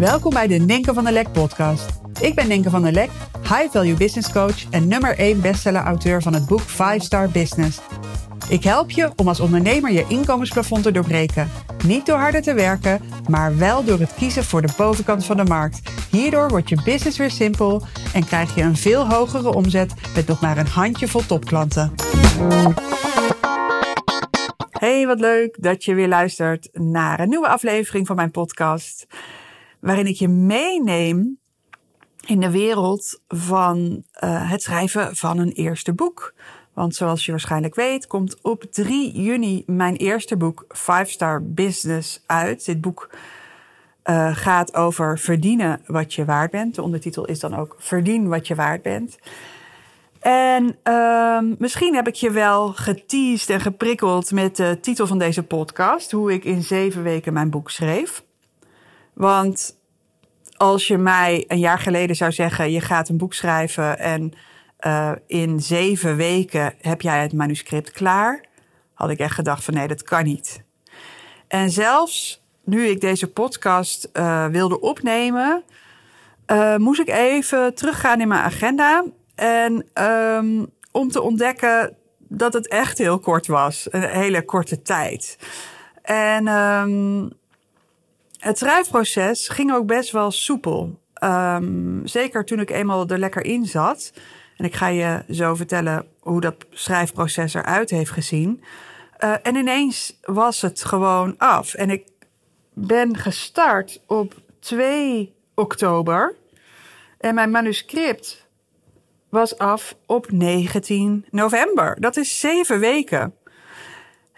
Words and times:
Welkom 0.00 0.34
bij 0.34 0.46
de 0.46 0.54
Ninke 0.54 0.94
van 0.94 1.04
der 1.04 1.12
Lek 1.12 1.32
podcast. 1.32 2.00
Ik 2.20 2.34
ben 2.34 2.48
Ninke 2.48 2.70
van 2.70 2.82
der 2.82 2.92
Lek, 2.92 3.10
high 3.42 3.70
value 3.70 3.94
business 3.94 4.32
coach 4.32 4.70
en 4.70 4.88
nummer 4.88 5.18
1 5.18 5.40
bestseller 5.40 5.82
auteur 5.82 6.22
van 6.22 6.34
het 6.34 6.46
boek 6.46 6.60
5 6.60 7.02
Star 7.02 7.28
Business. 7.28 7.80
Ik 8.48 8.64
help 8.64 8.90
je 8.90 9.10
om 9.16 9.28
als 9.28 9.40
ondernemer 9.40 9.92
je 9.92 10.04
inkomensplafond 10.08 10.82
te 10.82 10.92
doorbreken. 10.92 11.50
Niet 11.84 12.06
door 12.06 12.18
harder 12.18 12.42
te 12.42 12.54
werken, 12.54 13.00
maar 13.28 13.58
wel 13.58 13.84
door 13.84 13.98
het 13.98 14.14
kiezen 14.14 14.44
voor 14.44 14.62
de 14.62 14.72
bovenkant 14.76 15.24
van 15.24 15.36
de 15.36 15.44
markt. 15.44 15.80
Hierdoor 16.10 16.48
wordt 16.48 16.68
je 16.68 16.82
business 16.84 17.18
weer 17.18 17.30
simpel 17.30 17.82
en 18.14 18.24
krijg 18.24 18.54
je 18.54 18.62
een 18.62 18.76
veel 18.76 19.08
hogere 19.08 19.54
omzet 19.54 19.94
met 20.14 20.26
nog 20.26 20.40
maar 20.40 20.58
een 20.58 20.68
handjevol 20.68 21.26
topklanten. 21.26 21.94
Hey, 24.70 25.06
wat 25.06 25.20
leuk 25.20 25.56
dat 25.60 25.84
je 25.84 25.94
weer 25.94 26.08
luistert 26.08 26.68
naar 26.72 27.20
een 27.20 27.28
nieuwe 27.28 27.48
aflevering 27.48 28.06
van 28.06 28.16
mijn 28.16 28.30
podcast. 28.30 29.06
Waarin 29.80 30.06
ik 30.06 30.16
je 30.16 30.28
meeneem 30.28 31.38
in 32.26 32.40
de 32.40 32.50
wereld 32.50 33.20
van 33.28 34.04
uh, 34.24 34.50
het 34.50 34.62
schrijven 34.62 35.16
van 35.16 35.38
een 35.38 35.52
eerste 35.52 35.92
boek. 35.92 36.34
Want 36.72 36.94
zoals 36.94 37.24
je 37.24 37.30
waarschijnlijk 37.30 37.74
weet, 37.74 38.06
komt 38.06 38.42
op 38.42 38.62
3 38.62 39.22
juni 39.22 39.62
mijn 39.66 39.96
eerste 39.96 40.36
boek 40.36 40.64
5 40.68 41.10
Star 41.10 41.42
Business 41.44 42.22
uit. 42.26 42.64
Dit 42.64 42.80
boek 42.80 43.10
uh, 44.04 44.36
gaat 44.36 44.74
over 44.74 45.18
verdienen 45.18 45.80
wat 45.86 46.14
je 46.14 46.24
waard 46.24 46.50
bent. 46.50 46.74
De 46.74 46.82
ondertitel 46.82 47.24
is 47.24 47.40
dan 47.40 47.56
ook 47.56 47.76
Verdien 47.78 48.28
wat 48.28 48.46
je 48.46 48.54
waard 48.54 48.82
bent. 48.82 49.18
En 50.20 50.76
uh, 50.84 51.40
misschien 51.58 51.94
heb 51.94 52.08
ik 52.08 52.14
je 52.14 52.30
wel 52.30 52.72
geteased 52.72 53.50
en 53.50 53.60
geprikkeld 53.60 54.32
met 54.32 54.56
de 54.56 54.78
titel 54.80 55.06
van 55.06 55.18
deze 55.18 55.42
podcast. 55.42 56.10
Hoe 56.10 56.32
ik 56.32 56.44
in 56.44 56.62
zeven 56.62 57.02
weken 57.02 57.32
mijn 57.32 57.50
boek 57.50 57.70
schreef. 57.70 58.22
Want 59.20 59.76
als 60.56 60.86
je 60.86 60.98
mij 60.98 61.44
een 61.48 61.58
jaar 61.58 61.78
geleden 61.78 62.16
zou 62.16 62.32
zeggen: 62.32 62.70
je 62.70 62.80
gaat 62.80 63.08
een 63.08 63.16
boek 63.16 63.34
schrijven 63.34 63.98
en 63.98 64.32
uh, 64.80 65.12
in 65.26 65.60
zeven 65.60 66.16
weken 66.16 66.74
heb 66.80 67.00
jij 67.00 67.22
het 67.22 67.32
manuscript 67.32 67.90
klaar, 67.90 68.44
had 68.94 69.10
ik 69.10 69.18
echt 69.18 69.34
gedacht: 69.34 69.64
van 69.64 69.74
nee, 69.74 69.88
dat 69.88 70.02
kan 70.02 70.24
niet. 70.24 70.62
En 71.48 71.70
zelfs 71.70 72.42
nu 72.64 72.86
ik 72.86 73.00
deze 73.00 73.30
podcast 73.32 74.08
uh, 74.12 74.46
wilde 74.46 74.80
opnemen, 74.80 75.62
uh, 76.46 76.76
moest 76.76 77.00
ik 77.00 77.08
even 77.08 77.74
teruggaan 77.74 78.20
in 78.20 78.28
mijn 78.28 78.42
agenda. 78.42 79.04
En 79.34 79.86
um, 80.04 80.66
om 80.90 81.10
te 81.10 81.22
ontdekken 81.22 81.96
dat 82.18 82.52
het 82.52 82.68
echt 82.68 82.98
heel 82.98 83.18
kort 83.18 83.46
was, 83.46 83.88
een 83.90 84.02
hele 84.02 84.44
korte 84.44 84.82
tijd. 84.82 85.38
En 86.02 86.48
um, 86.48 87.38
het 88.40 88.58
schrijfproces 88.58 89.48
ging 89.48 89.72
ook 89.72 89.86
best 89.86 90.10
wel 90.10 90.30
soepel. 90.30 91.00
Um, 91.24 92.06
zeker 92.06 92.44
toen 92.44 92.60
ik 92.60 92.70
eenmaal 92.70 93.06
er 93.06 93.18
lekker 93.18 93.44
in 93.44 93.66
zat. 93.66 94.12
En 94.56 94.64
ik 94.64 94.74
ga 94.74 94.86
je 94.86 95.22
zo 95.30 95.54
vertellen 95.54 96.06
hoe 96.20 96.40
dat 96.40 96.54
schrijfproces 96.70 97.54
eruit 97.54 97.90
heeft 97.90 98.10
gezien. 98.10 98.62
Uh, 99.24 99.34
en 99.42 99.54
ineens 99.54 100.18
was 100.22 100.60
het 100.60 100.84
gewoon 100.84 101.34
af. 101.38 101.74
En 101.74 101.90
ik 101.90 102.06
ben 102.74 103.16
gestart 103.16 104.02
op 104.06 104.34
2 104.60 105.34
oktober. 105.54 106.34
En 107.18 107.34
mijn 107.34 107.50
manuscript 107.50 108.46
was 109.28 109.58
af 109.58 109.96
op 110.06 110.30
19 110.30 111.26
november. 111.30 112.00
Dat 112.00 112.16
is 112.16 112.40
zeven 112.40 112.80
weken. 112.80 113.34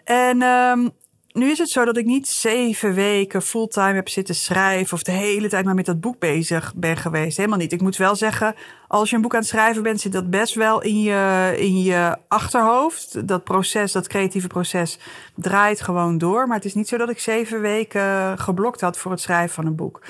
En 0.04 0.42
um, 0.42 0.90
nu 1.32 1.50
is 1.50 1.58
het 1.58 1.68
zo 1.68 1.84
dat 1.84 1.96
ik 1.96 2.04
niet 2.04 2.28
zeven 2.28 2.94
weken 2.94 3.42
fulltime 3.42 3.94
heb 3.94 4.08
zitten 4.08 4.34
schrijven 4.34 4.94
of 4.94 5.02
de 5.02 5.12
hele 5.12 5.48
tijd 5.48 5.64
maar 5.64 5.74
met 5.74 5.86
dat 5.86 6.00
boek 6.00 6.18
bezig 6.18 6.72
ben 6.76 6.96
geweest. 6.96 7.36
Helemaal 7.36 7.58
niet. 7.58 7.72
Ik 7.72 7.80
moet 7.80 7.96
wel 7.96 8.16
zeggen, 8.16 8.54
als 8.88 9.10
je 9.10 9.16
een 9.16 9.22
boek 9.22 9.34
aan 9.34 9.40
het 9.40 9.48
schrijven 9.48 9.82
bent, 9.82 10.00
zit 10.00 10.12
dat 10.12 10.30
best 10.30 10.54
wel 10.54 10.82
in 10.82 11.02
je, 11.02 11.54
in 11.58 11.82
je 11.82 12.16
achterhoofd. 12.28 13.28
Dat 13.28 13.44
proces, 13.44 13.92
dat 13.92 14.08
creatieve 14.08 14.46
proces, 14.46 14.98
draait 15.34 15.80
gewoon 15.80 16.18
door. 16.18 16.46
Maar 16.46 16.56
het 16.56 16.64
is 16.64 16.74
niet 16.74 16.88
zo 16.88 16.96
dat 16.96 17.10
ik 17.10 17.18
zeven 17.18 17.60
weken 17.60 18.38
geblokt 18.38 18.80
had 18.80 18.98
voor 18.98 19.10
het 19.10 19.20
schrijven 19.20 19.54
van 19.54 19.66
een 19.66 19.76
boek. 19.76 20.00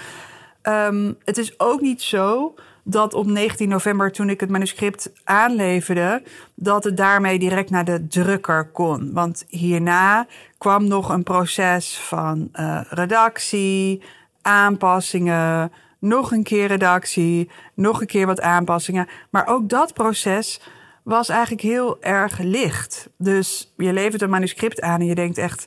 Um, 0.63 1.17
het 1.25 1.39
is 1.39 1.61
ook 1.61 1.81
niet 1.81 2.03
zo 2.03 2.55
dat 2.83 3.15
op 3.15 3.27
19 3.27 3.69
november, 3.69 4.13
toen 4.13 4.31
ik 4.31 4.41
het 4.41 4.51
manuscript 4.51 5.13
aanleverde, 5.25 6.23
dat 6.55 6.85
het 6.85 6.97
daarmee 6.97 7.39
direct 7.39 7.71
naar 7.71 7.85
de 7.85 8.07
drukker 8.07 8.71
kon. 8.71 9.13
Want 9.13 9.45
hierna 9.49 10.27
kwam 10.59 10.89
nog 10.89 11.09
een 11.09 11.23
proces 11.23 11.99
van 11.99 12.49
uh, 12.55 12.81
redactie, 12.89 14.03
aanpassingen, 14.43 15.73
nog 15.99 16.33
een 16.33 16.43
keer 16.43 16.67
redactie, 16.67 17.51
nog 17.75 18.01
een 18.01 18.07
keer 18.07 18.27
wat 18.27 18.41
aanpassingen. 18.41 19.09
Maar 19.31 19.47
ook 19.47 19.69
dat 19.69 19.95
proces 19.95 20.61
was 21.03 21.29
eigenlijk 21.29 21.63
heel 21.63 22.03
erg 22.03 22.39
licht. 22.39 23.09
Dus 23.19 23.73
je 23.77 23.93
levert 23.93 24.23
een 24.23 24.31
manuscript 24.31 24.81
aan 24.81 25.01
en 25.01 25.07
je 25.07 25.15
denkt 25.15 25.39
echt. 25.39 25.67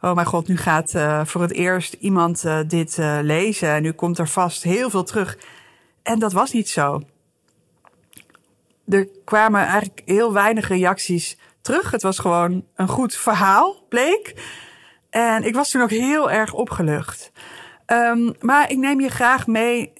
Oh 0.00 0.14
mijn 0.14 0.26
god, 0.26 0.48
nu 0.48 0.56
gaat 0.56 0.94
uh, 0.94 1.24
voor 1.24 1.42
het 1.42 1.52
eerst 1.52 1.92
iemand 1.92 2.44
uh, 2.44 2.58
dit 2.66 2.98
lezen. 3.22 3.68
En 3.68 3.82
nu 3.82 3.92
komt 3.92 4.18
er 4.18 4.28
vast 4.28 4.62
heel 4.62 4.90
veel 4.90 5.02
terug. 5.02 5.38
En 6.06 6.18
dat 6.18 6.32
was 6.32 6.52
niet 6.52 6.68
zo. 6.68 7.02
Er 8.88 9.08
kwamen 9.24 9.60
eigenlijk 9.60 10.02
heel 10.04 10.32
weinig 10.32 10.68
reacties 10.68 11.38
terug. 11.60 11.90
Het 11.90 12.02
was 12.02 12.18
gewoon 12.18 12.64
een 12.74 12.88
goed 12.88 13.14
verhaal, 13.14 13.84
bleek. 13.88 14.34
En 15.10 15.44
ik 15.44 15.54
was 15.54 15.70
toen 15.70 15.82
ook 15.82 15.90
heel 15.90 16.30
erg 16.30 16.52
opgelucht. 16.52 17.32
Um, 17.86 18.34
maar 18.40 18.70
ik 18.70 18.76
neem 18.76 19.00
je 19.00 19.08
graag 19.08 19.46
mee 19.46 19.92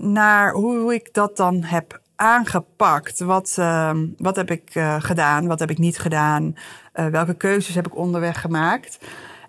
naar 0.00 0.52
hoe 0.52 0.94
ik 0.94 1.14
dat 1.14 1.36
dan 1.36 1.62
heb 1.62 2.00
aangepakt. 2.16 3.20
Wat, 3.20 3.56
uh, 3.58 3.98
wat 4.16 4.36
heb 4.36 4.50
ik 4.50 4.74
uh, 4.74 4.96
gedaan? 4.98 5.46
Wat 5.46 5.58
heb 5.58 5.70
ik 5.70 5.78
niet 5.78 5.98
gedaan? 5.98 6.56
Uh, 6.94 7.06
welke 7.06 7.34
keuzes 7.34 7.74
heb 7.74 7.86
ik 7.86 7.96
onderweg 7.96 8.40
gemaakt? 8.40 8.98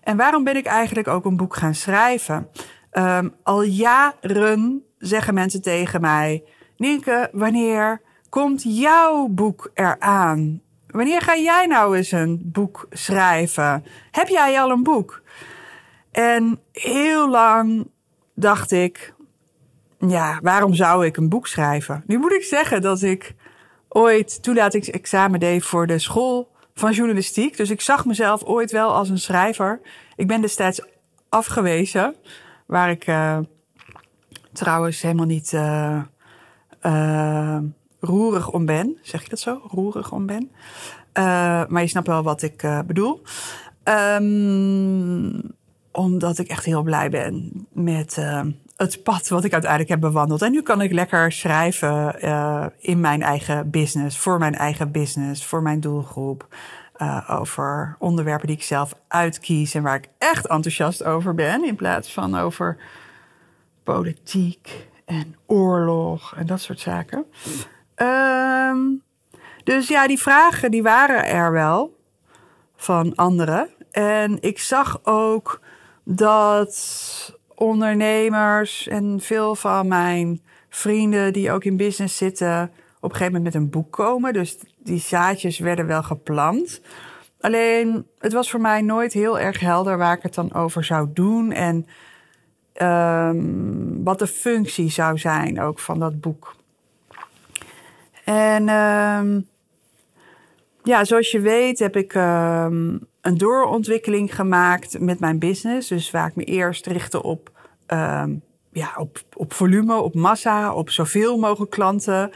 En 0.02 0.18
waarom 0.18 0.44
ben 0.44 0.56
ik 0.56 0.66
eigenlijk 0.66 1.08
ook 1.08 1.26
een 1.26 1.38
boek 1.38 1.56
gaan 1.56 1.76
schrijven? 1.76 2.48
Um, 2.92 3.34
al 3.44 3.62
jaren 3.64 4.84
zeggen 5.06 5.34
mensen 5.34 5.62
tegen 5.62 6.02
mij: 6.02 6.44
Nienke, 6.78 7.30
wanneer 7.32 8.02
komt 8.30 8.64
jouw 8.66 9.28
boek 9.28 9.72
eraan? 9.74 10.62
Wanneer 10.88 11.22
ga 11.22 11.38
jij 11.38 11.66
nou 11.66 11.98
eens 11.98 12.12
een 12.12 12.42
boek 12.44 12.88
schrijven? 12.90 13.86
Heb 14.12 14.28
jij 14.28 14.62
al 14.62 14.70
een 14.70 14.84
boek? 14.84 15.22
En 16.12 16.60
heel 16.72 17.30
lang 17.30 17.88
dacht 18.36 18.72
ik, 18.72 19.14
ja, 19.98 20.40
waarom 20.42 20.74
zou 20.74 21.06
ik 21.06 21.18
een 21.18 21.30
boek 21.30 21.48
schrijven? 21.48 22.04
Nu 22.08 22.18
moet 22.18 22.34
ik 22.34 22.44
zeggen 22.44 22.82
dat 22.82 23.02
ik 23.02 23.36
ooit 23.90 24.44
toelatingsexamen 24.44 25.40
deed 25.40 25.64
voor 25.64 25.88
de 25.88 26.00
school 26.00 26.52
van 26.74 26.92
journalistiek. 26.92 27.58
Dus 27.58 27.70
ik 27.70 27.82
zag 27.82 28.06
mezelf 28.06 28.44
ooit 28.44 28.72
wel 28.72 28.94
als 28.94 29.10
een 29.10 29.20
schrijver. 29.20 29.82
Ik 30.16 30.28
ben 30.28 30.42
destijds 30.42 30.82
afgewezen, 31.30 32.16
waar 32.66 32.90
ik 32.90 33.08
uh, 33.08 33.40
trouwens 34.54 35.02
helemaal 35.02 35.26
niet 35.26 35.52
uh, 35.52 36.02
uh, 36.86 37.58
roerig 38.00 38.52
om 38.52 38.66
ben. 38.66 38.98
Zeg 39.02 39.24
ik 39.24 39.30
dat 39.30 39.40
zo? 39.40 39.62
Roerig 39.68 40.12
om 40.12 40.26
ben. 40.26 40.52
maar 41.70 41.82
je 41.82 41.88
snapt 41.88 42.08
wel 42.08 42.24
wat 42.24 42.42
ik 42.42 42.68
bedoel. 42.88 43.22
Um, 43.84 45.42
omdat 45.92 46.40
ik 46.40 46.48
echt 46.48 46.66
heel 46.66 46.84
blij 46.84 47.10
ben 47.10 47.52
met 47.72 48.18
het 48.76 49.04
pad 49.04 49.28
wat 49.28 49.44
ik 49.44 49.52
uiteindelijk 49.52 49.92
heb 49.92 50.00
bewandeld. 50.00 50.42
En 50.42 50.52
nu 50.52 50.62
kan 50.62 50.82
ik 50.82 50.92
lekker 50.92 51.32
schrijven 51.32 52.20
in 52.80 53.00
mijn 53.00 53.22
eigen 53.22 53.70
business, 53.70 54.18
voor 54.18 54.40
mijn 54.40 54.56
eigen 54.56 54.92
business, 54.92 55.46
voor 55.46 55.62
mijn 55.62 55.80
doelgroep. 55.80 56.48
Over 57.28 57.96
onderwerpen 58.00 58.48
die 58.48 58.56
ik 58.56 58.64
zelf 58.64 58.96
uitkies 59.08 59.74
en 59.74 59.84
waar 59.84 59.96
ik 59.96 60.10
echt 60.18 60.48
enthousiast 60.48 61.04
over 61.04 61.34
ben. 61.34 61.66
In 61.66 61.76
plaats 61.76 62.14
van 62.14 62.38
over 62.38 62.78
politiek 63.84 64.88
en 65.06 65.36
oorlog 65.46 66.36
en 66.36 66.46
dat 66.46 66.62
soort 66.62 66.80
zaken. 66.80 67.26
Um, 67.96 69.04
dus 69.64 69.88
ja, 69.88 70.08
die 70.08 70.20
vragen 70.20 70.72
die 70.72 70.84
waren 70.84 71.26
er 71.26 71.52
wel 71.52 71.98
van 72.76 73.16
anderen. 73.16 73.70
En 73.92 74.38
ik 74.42 74.60
zag 74.60 75.00
ook 75.04 75.62
dat 76.04 77.40
ondernemers 77.56 78.88
en 78.88 79.20
veel 79.22 79.56
van 79.56 79.88
mijn 79.88 80.42
vrienden 80.70 81.34
die 81.34 81.52
ook 81.52 81.64
in 81.64 81.78
business 81.78 82.18
zitten, 82.18 82.72
op 83.00 83.10
een 83.10 83.16
gegeven 83.16 83.34
moment 83.34 83.54
met 83.54 83.64
een 83.64 83.70
boek 83.70 83.92
komen. 83.92 84.34
Dus 84.34 84.58
die 84.78 85.00
zaadjes 85.00 85.60
werden 85.60 85.88
wel 85.88 86.04
geplant. 86.04 86.82
Alleen, 87.40 88.08
het 88.20 88.34
was 88.34 88.50
voor 88.50 88.62
mij 88.62 88.82
nooit 88.82 89.14
heel 89.14 89.40
erg 89.40 89.60
helder 89.60 89.98
waar 89.98 90.16
ik 90.16 90.24
het 90.24 90.34
dan 90.34 90.54
over 90.54 90.84
zou 90.84 91.10
doen 91.14 91.52
en 91.52 91.88
um, 92.82 94.04
wat 94.04 94.20
de 94.20 94.28
functie 94.28 94.90
zou 94.90 95.18
zijn 95.18 95.62
ook 95.62 95.80
van 95.80 96.00
dat 96.00 96.22
boek. 96.22 96.56
En 98.24 98.70
um, 98.70 99.48
ja, 100.84 101.04
zoals 101.04 101.32
je 101.32 101.40
weet 101.40 101.80
heb 101.80 101.96
ik 101.96 102.14
um, 102.14 103.08
een 103.22 103.38
doorontwikkeling 103.38 104.36
gemaakt 104.36 105.00
met 105.00 105.20
mijn 105.20 105.40
business. 105.40 105.88
Dus 105.88 106.12
waar 106.12 106.28
ik 106.28 106.36
me 106.36 106.44
eerst 106.44 106.86
richtte 106.86 107.24
op 107.24 107.52
ja, 108.74 108.94
op, 108.98 109.22
op 109.34 109.54
volume, 109.54 109.96
op 109.96 110.16
massa, 110.16 110.74
op 110.74 110.90
zoveel 110.90 111.38
mogelijk 111.38 111.72
klanten 111.72 112.32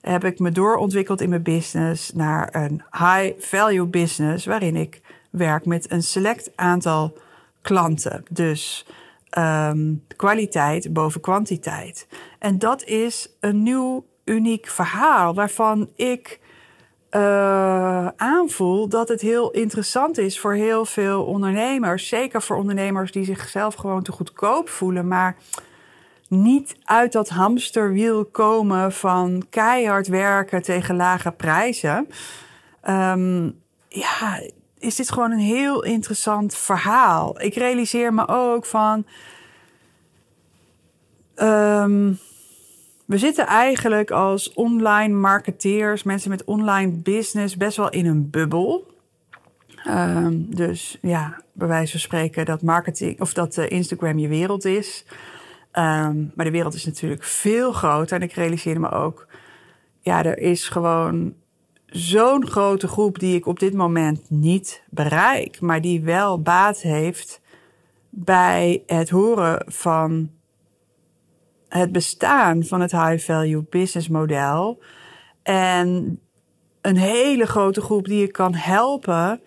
heb 0.00 0.24
ik 0.24 0.38
me 0.38 0.50
doorontwikkeld 0.50 1.20
in 1.20 1.28
mijn 1.28 1.42
business 1.42 2.12
naar 2.12 2.48
een 2.54 2.82
high 2.90 3.32
value 3.38 3.86
business 3.86 4.46
waarin 4.46 4.76
ik 4.76 5.00
werk 5.30 5.66
met 5.66 5.90
een 5.90 6.02
select 6.02 6.50
aantal 6.54 7.16
klanten. 7.62 8.24
Dus 8.30 8.86
um, 9.38 10.04
kwaliteit 10.16 10.92
boven 10.92 11.20
kwantiteit. 11.20 12.06
En 12.38 12.58
dat 12.58 12.84
is 12.84 13.36
een 13.40 13.62
nieuw 13.62 14.06
uniek 14.24 14.66
verhaal 14.66 15.34
waarvan 15.34 15.88
ik 15.94 16.40
uh, 17.10 18.06
aanvoel 18.06 18.88
dat 18.88 19.08
het 19.08 19.20
heel 19.20 19.50
interessant 19.50 20.18
is 20.18 20.40
voor 20.40 20.54
heel 20.54 20.84
veel 20.84 21.24
ondernemers. 21.24 22.08
Zeker 22.08 22.42
voor 22.42 22.56
ondernemers 22.56 23.12
die 23.12 23.24
zichzelf 23.24 23.74
gewoon 23.74 24.02
te 24.02 24.12
goedkoop 24.12 24.68
voelen, 24.68 25.08
maar 25.08 25.36
niet 26.28 26.76
uit 26.84 27.12
dat 27.12 27.28
hamsterwiel 27.28 28.24
komen 28.24 28.92
van 28.92 29.46
keihard 29.50 30.06
werken 30.06 30.62
tegen 30.62 30.96
lage 30.96 31.32
prijzen. 31.32 32.08
Um, 32.88 33.60
ja, 33.88 34.40
is 34.86 34.96
dit 34.96 35.12
gewoon 35.12 35.30
een 35.30 35.38
heel 35.38 35.82
interessant 35.84 36.56
verhaal. 36.56 37.42
Ik 37.42 37.54
realiseer 37.54 38.14
me 38.14 38.28
ook 38.28 38.66
van. 38.66 39.06
Um, 41.36 42.18
we 43.04 43.18
zitten 43.18 43.46
eigenlijk 43.46 44.10
als 44.10 44.52
online 44.52 45.14
marketeers, 45.14 46.02
mensen 46.02 46.30
met 46.30 46.44
online 46.44 46.92
business, 46.92 47.56
best 47.56 47.76
wel 47.76 47.90
in 47.90 48.06
een 48.06 48.30
bubbel. 48.30 48.94
Um, 49.88 50.54
dus 50.54 50.98
ja, 51.02 51.42
bij 51.52 51.68
wijze 51.68 51.90
van 51.90 52.00
spreken 52.00 52.44
dat 52.44 52.62
marketing 52.62 53.20
of 53.20 53.32
dat 53.32 53.56
uh, 53.56 53.70
Instagram 53.70 54.18
je 54.18 54.28
wereld 54.28 54.64
is. 54.64 55.04
Um, 55.72 56.32
maar 56.34 56.44
de 56.44 56.50
wereld 56.50 56.74
is 56.74 56.84
natuurlijk 56.84 57.22
veel 57.22 57.72
groter. 57.72 58.16
En 58.16 58.22
ik 58.22 58.32
realiseerde 58.32 58.80
me 58.80 58.90
ook, 58.90 59.26
ja, 60.00 60.24
er 60.24 60.38
is 60.38 60.68
gewoon 60.68 61.34
zo'n 61.96 62.46
grote 62.46 62.88
groep 62.88 63.18
die 63.18 63.34
ik 63.34 63.46
op 63.46 63.58
dit 63.58 63.74
moment 63.74 64.30
niet 64.30 64.82
bereik, 64.90 65.60
maar 65.60 65.80
die 65.80 66.02
wel 66.02 66.42
baat 66.42 66.80
heeft 66.80 67.40
bij 68.10 68.82
het 68.86 69.10
horen 69.10 69.64
van 69.66 70.30
het 71.68 71.92
bestaan 71.92 72.64
van 72.64 72.80
het 72.80 72.90
high 72.90 73.24
value 73.24 73.64
business 73.70 74.08
model. 74.08 74.82
En 75.42 76.20
een 76.80 76.96
hele 76.96 77.46
grote 77.46 77.80
groep 77.80 78.04
die 78.04 78.20
je 78.20 78.30
kan 78.30 78.54
helpen 78.54 79.40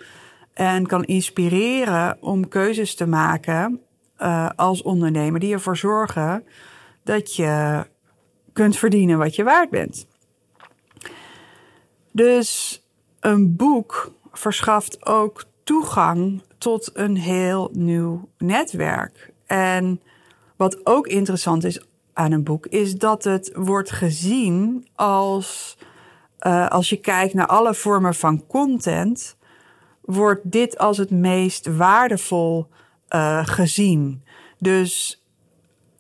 en 0.54 0.88
kan 0.88 1.04
inspireren 1.04 2.18
om 2.22 2.48
keuzes 2.48 2.95
te 2.95 3.07
maken 3.07 3.81
uh, 4.22 4.50
als 4.56 4.81
ondernemer 4.81 5.40
die 5.40 5.54
ervoor 5.54 5.78
zorgen 5.78 6.44
dat 7.04 7.36
je 7.36 7.86
kunt 8.54 8.78
verdienen 8.78 9.18
wat 9.18 9.36
je 9.36 9.44
waard 9.44 9.69
bent. 9.69 10.09
Dus 12.19 12.83
een 13.19 13.56
boek 13.56 14.13
verschaft 14.31 15.06
ook 15.06 15.45
toegang 15.63 16.42
tot 16.57 16.89
een 16.94 17.18
heel 17.18 17.69
nieuw 17.74 18.30
netwerk. 18.38 19.33
En 19.45 20.01
wat 20.56 20.86
ook 20.86 21.07
interessant 21.07 21.63
is 21.63 21.81
aan 22.13 22.31
een 22.31 22.44
boek, 22.44 22.66
is 22.66 22.95
dat 22.95 23.24
het 23.24 23.51
wordt 23.54 23.92
gezien 23.92 24.88
als, 24.95 25.77
uh, 26.42 26.68
als 26.68 26.89
je 26.89 26.98
kijkt 26.98 27.33
naar 27.33 27.48
alle 27.48 27.74
vormen 27.74 28.16
van 28.16 28.48
content, 28.48 29.38
wordt 30.01 30.51
dit 30.51 30.77
als 30.77 30.98
het 30.98 31.12
meest 31.12 31.75
waardevol 31.77 32.68
uh, 33.10 33.45
gezien. 33.45 34.24
Dus 34.57 35.24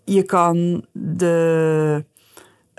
je 0.03 0.23
kan 0.23 0.85
de, 0.91 2.05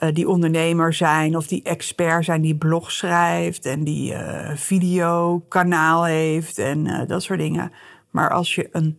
uh, 0.01 0.09
die 0.13 0.29
ondernemer 0.29 0.95
zijn 0.95 1.37
of 1.37 1.47
die 1.47 1.63
expert 1.63 2.25
zijn 2.25 2.41
die 2.41 2.57
blog 2.57 2.93
schrijft 2.93 3.67
en 3.67 3.85
die 3.85 4.13
uh, 4.13 4.51
videokanaal 4.55 6.05
heeft 6.05 6.59
en 6.59 7.07
dat 7.07 7.23
soort 7.23 7.39
dingen. 7.39 7.73
Maar 8.11 8.31
als 8.31 8.55
je 8.55 8.69
een 8.73 8.99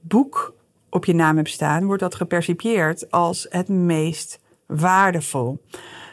boek 0.00 0.54
op 0.90 1.04
je 1.04 1.14
naam 1.14 1.36
hebt 1.36 1.50
staan, 1.50 1.84
wordt 1.84 2.02
dat 2.02 2.14
gepercipieerd 2.14 3.10
als 3.10 3.46
het 3.50 3.68
meest 3.68 4.40
waardevol. 4.66 5.62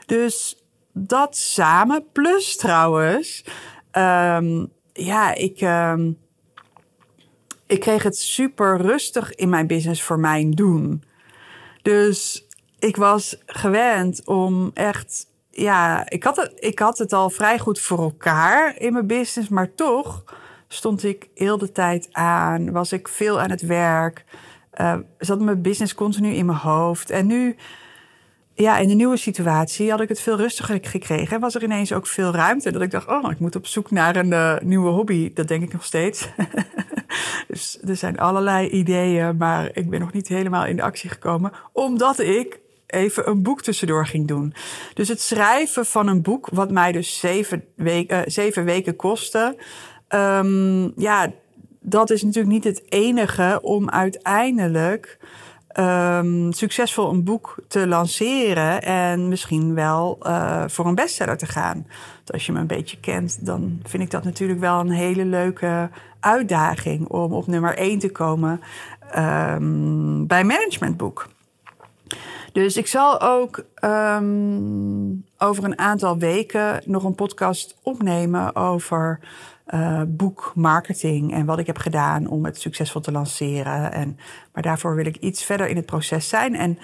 Dus 0.06 0.64
dat 0.94 1.38
samen, 1.38 2.06
plus 2.12 2.58
trouwens, 2.58 3.46
um, 3.92 4.72
ja, 4.94 5.36
ik. 5.36 5.62
Um, 5.62 6.18
ik 7.72 7.80
kreeg 7.80 8.04
het 8.04 8.18
super 8.18 8.78
rustig 8.78 9.36
in 9.36 9.50
mijn 9.50 9.68
business 9.68 10.04
voor 10.04 10.20
mijn 10.20 10.52
doen. 10.52 11.04
Dus 11.82 12.48
ik 12.82 12.96
was 12.96 13.38
gewend 13.46 14.26
om 14.26 14.72
echt. 14.74 15.30
Ja, 15.50 16.10
ik 16.10 16.24
had, 16.24 16.36
het, 16.36 16.52
ik 16.60 16.80
had 16.80 16.98
het 16.98 17.14
al 17.14 17.30
vrij 17.30 17.60
goed 17.60 17.80
voor 17.80 18.00
elkaar 18.00 18.78
in 18.78 18.94
mijn 18.94 19.08
business, 19.08 19.50
maar 19.50 19.76
toch 19.76 20.24
stond 20.68 21.04
ik 21.04 21.30
heel 21.36 21.58
de 21.58 21.72
tijd 21.72 22.08
aan, 22.12 22.72
was 22.72 22.92
ik 22.92 23.08
veel 23.08 23.42
aan 23.42 23.50
het 23.50 23.62
werk, 23.62 24.26
uh, 24.82 24.98
zat 25.18 25.40
mijn 25.40 25.62
business 25.62 25.96
continu 25.96 26.34
in 26.34 26.46
mijn 26.46 26.58
hoofd. 26.58 27.10
En 27.10 27.28
nu, 27.28 27.56
ja, 28.54 28.78
in 28.78 28.88
de 28.88 28.94
nieuwe 28.94 29.18
situatie 29.18 29.90
had 29.90 30.02
ik 30.02 30.10
het 30.10 30.22
veel 30.22 30.38
rustiger 30.38 30.80
gekregen. 30.82 31.36
En 31.36 31.42
was 31.42 31.56
er 31.56 31.64
ineens 31.64 31.94
ook 31.94 32.08
veel 32.08 32.32
ruimte. 32.32 32.72
Dat 32.72 32.82
ik 32.82 32.92
dacht, 32.92 33.08
oh, 33.08 33.32
ik 33.32 33.40
moet 33.40 33.56
op 33.56 33.68
zoek 33.68 33.92
naar 33.92 34.16
een 34.16 34.32
uh, 34.32 34.58
nieuwe 34.60 34.90
hobby. 34.90 35.34
Dat 35.34 35.48
denk 35.48 35.64
ik 35.64 35.74
nog 35.74 35.86
steeds. 35.86 36.28
Dus 37.48 37.80
er 37.88 37.96
zijn 37.96 38.20
allerlei 38.20 38.70
ideeën, 38.70 39.38
maar 39.38 39.70
ik 39.74 39.90
ben 39.90 40.00
nog 40.00 40.14
niet 40.14 40.28
helemaal 40.28 40.66
in 40.66 40.76
de 40.76 40.82
actie 40.82 41.10
gekomen. 41.10 41.52
Omdat 41.72 42.20
ik 42.20 42.60
even 42.92 43.30
een 43.30 43.42
boek 43.42 43.62
tussendoor 43.62 44.06
ging 44.06 44.28
doen. 44.28 44.54
Dus 44.94 45.08
het 45.08 45.22
schrijven 45.22 45.86
van 45.86 46.08
een 46.08 46.22
boek, 46.22 46.50
wat 46.52 46.72
mij 46.72 46.92
dus 46.92 47.20
zeven, 47.20 47.64
weken, 47.76 48.18
uh, 48.18 48.24
zeven 48.26 48.66
weken 48.66 48.96
kostte. 48.96 49.58
Um, 50.10 50.92
ja, 50.96 51.32
dat 51.80 52.10
is 52.10 52.24
natuurlijk 52.24 52.54
niet 52.54 52.64
het 52.64 52.92
enige 52.92 53.60
om 53.62 53.90
uiteindelijk 53.90 55.18
um, 55.80 56.52
succesvol 56.52 57.10
een 57.10 57.24
boek 57.24 57.56
te 57.68 57.88
lanceren 57.88 58.82
en 58.82 59.28
misschien 59.28 59.74
wel 59.74 60.18
uh, 60.22 60.64
voor 60.68 60.86
een 60.86 60.96
bestseller 60.96 61.38
te 61.38 61.46
gaan. 61.46 61.86
Dus 62.24 62.32
als 62.32 62.46
je 62.46 62.52
me 62.52 62.60
een 62.60 62.68
beetje 62.68 63.00
kent, 63.00 63.46
dan 63.46 63.80
vind 63.84 64.04
ik 64.04 64.12
dat 64.12 64.24
natuurlijk 64.24 64.60
wel 64.60 64.80
een 64.80 64.92
hele 64.92 65.26
leuke 65.26 65.90
uitdaging 66.20 67.08
om 67.08 67.34
op 67.34 67.48
nummer 67.48 67.78
1 67.78 68.00
te 68.00 68.12
komen 68.12 68.62
um, 69.18 70.28
bij 70.28 70.44
Managementboek. 70.44 71.28
Dus 72.54 72.78
ik 72.78 72.88
zal 72.88 73.22
ook 73.22 73.66
um, 73.84 75.26
over 75.38 75.64
een 75.64 75.80
aantal 75.80 76.18
weken 76.18 76.82
nog 76.86 77.04
een 77.04 77.16
podcast 77.16 77.78
opnemen 77.84 78.56
over 78.56 79.20
uh, 79.68 80.02
boekmarketing 80.08 81.34
en 81.34 81.46
wat 81.46 81.60
ik 81.60 81.68
heb 81.68 81.78
gedaan 81.78 82.28
om 82.28 82.46
het 82.46 82.60
succesvol 82.60 83.02
te 83.02 83.12
lanceren. 83.12 83.92
En, 83.92 84.18
maar 84.54 84.64
daarvoor 84.64 84.96
wil 84.96 85.06
ik 85.06 85.18
iets 85.18 85.44
verder 85.44 85.68
in 85.68 85.76
het 85.76 85.86
proces 85.86 86.30
zijn. 86.30 86.56
En 86.56 86.78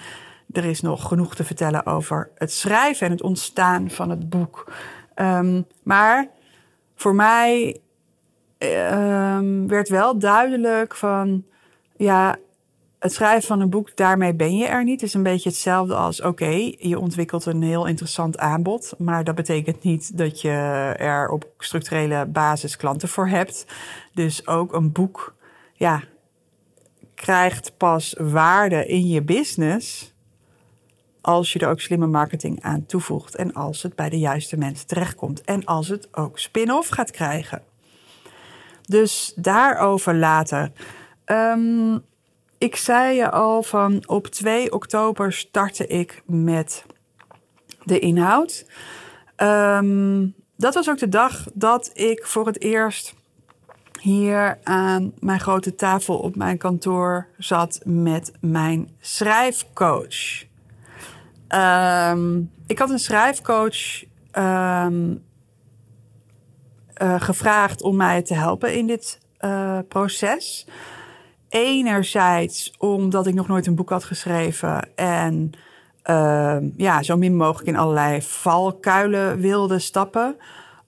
er 0.52 0.64
is 0.64 0.80
nog 0.80 1.08
genoeg 1.08 1.34
te 1.34 1.44
vertellen 1.44 1.86
over 1.86 2.30
het 2.34 2.52
schrijven 2.52 3.06
en 3.06 3.12
het 3.12 3.22
ontstaan 3.22 3.90
van 3.90 4.10
het 4.10 4.28
boek. 4.28 4.72
Um, 5.16 5.66
maar 5.82 6.28
voor 6.94 7.14
mij 7.14 7.80
um, 8.58 9.68
werd 9.68 9.88
wel 9.88 10.18
duidelijk 10.18 10.94
van, 10.94 11.44
ja, 11.96 12.36
het 12.98 13.12
schrijven 13.12 13.46
van 13.46 13.60
een 13.60 13.70
boek, 13.70 13.96
daarmee 13.96 14.34
ben 14.34 14.56
je 14.56 14.66
er 14.66 14.84
niet. 14.84 15.02
Is 15.02 15.14
een 15.14 15.22
beetje 15.22 15.48
hetzelfde 15.48 15.94
als, 15.94 16.22
oké, 16.22 16.72
je 16.78 16.98
ontwikkelt 16.98 17.46
een 17.46 17.62
heel 17.62 17.86
interessant 17.86 18.38
aanbod, 18.38 18.94
maar 18.98 19.24
dat 19.24 19.34
betekent 19.34 19.82
niet 19.82 20.18
dat 20.18 20.40
je 20.40 20.50
er 20.98 21.28
op 21.28 21.50
structurele 21.58 22.26
basis 22.26 22.76
klanten 22.76 23.08
voor 23.08 23.28
hebt. 23.28 23.66
Dus 24.14 24.46
ook 24.46 24.72
een 24.72 24.92
boek, 24.92 25.34
ja, 25.72 26.02
krijgt 27.14 27.72
pas 27.76 28.14
waarde 28.18 28.86
in 28.86 29.08
je 29.08 29.22
business 29.22 30.14
als 31.20 31.52
je 31.52 31.58
er 31.58 31.68
ook 31.68 31.80
slimme 31.80 32.06
marketing 32.06 32.62
aan 32.62 32.86
toevoegt 32.86 33.34
en 33.34 33.52
als 33.52 33.82
het 33.82 33.94
bij 33.94 34.08
de 34.08 34.18
juiste 34.18 34.56
mensen 34.56 34.86
terechtkomt 34.86 35.40
en 35.40 35.64
als 35.64 35.88
het 35.88 36.08
ook 36.16 36.38
spin-off 36.38 36.88
gaat 36.88 37.10
krijgen. 37.10 37.62
Dus 38.82 39.32
daarover 39.36 40.14
later. 40.14 40.70
Um, 41.26 42.04
ik 42.58 42.76
zei 42.76 43.16
je 43.16 43.30
al 43.30 43.62
van 43.62 44.02
op 44.06 44.26
2 44.26 44.72
oktober 44.72 45.32
startte 45.32 45.86
ik 45.86 46.22
met 46.26 46.84
de 47.84 47.98
inhoud. 47.98 48.66
Um, 49.36 50.34
dat 50.56 50.74
was 50.74 50.88
ook 50.90 50.98
de 50.98 51.08
dag 51.08 51.44
dat 51.54 51.90
ik 51.94 52.26
voor 52.26 52.46
het 52.46 52.60
eerst 52.60 53.14
hier 54.00 54.58
aan 54.62 55.12
mijn 55.20 55.40
grote 55.40 55.74
tafel 55.74 56.18
op 56.18 56.36
mijn 56.36 56.58
kantoor 56.58 57.26
zat 57.38 57.80
met 57.84 58.32
mijn 58.40 58.90
schrijfcoach. 59.00 60.44
Um, 61.48 62.50
ik 62.66 62.78
had 62.78 62.90
een 62.90 62.98
schrijfcoach 62.98 64.04
um, 64.32 65.24
uh, 67.02 67.20
gevraagd 67.20 67.82
om 67.82 67.96
mij 67.96 68.22
te 68.22 68.34
helpen 68.34 68.74
in 68.74 68.86
dit 68.86 69.18
uh, 69.40 69.78
proces. 69.88 70.66
Enerzijds 71.48 72.72
omdat 72.78 73.26
ik 73.26 73.34
nog 73.34 73.48
nooit 73.48 73.66
een 73.66 73.74
boek 73.74 73.90
had 73.90 74.04
geschreven 74.04 74.96
en 74.96 75.52
uh, 76.10 76.56
ja, 76.76 77.02
zo 77.02 77.16
min 77.16 77.36
mogelijk 77.36 77.68
in 77.68 77.76
allerlei 77.76 78.22
valkuilen 78.22 79.40
wilde 79.40 79.78
stappen. 79.78 80.36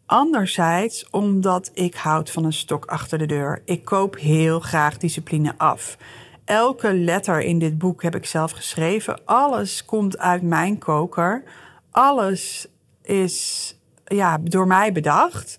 Anderzijds 0.07 1.11
omdat 1.11 1.71
ik 1.75 1.95
houd 1.95 2.31
van 2.31 2.45
een 2.45 2.53
stok 2.53 2.85
achter 2.85 3.19
de 3.19 3.27
deur. 3.27 3.63
Ik 3.65 3.85
koop 3.85 4.17
heel 4.17 4.61
graag 4.61 4.99
discipline 4.99 5.55
af. 5.57 5.97
Elke 6.45 6.95
letter 6.95 7.41
in 7.41 7.59
dit 7.59 7.79
boek 7.79 8.03
heb 8.03 8.15
ik 8.15 8.27
zelf 8.27 8.51
geschreven. 8.51 9.25
Alles 9.25 9.85
komt 9.85 10.19
uit 10.19 10.43
mijn 10.43 10.79
koker. 10.79 11.43
Alles 11.91 12.67
is 13.03 13.75
ja, 14.05 14.39
door 14.43 14.67
mij 14.67 14.93
bedacht. 14.93 15.59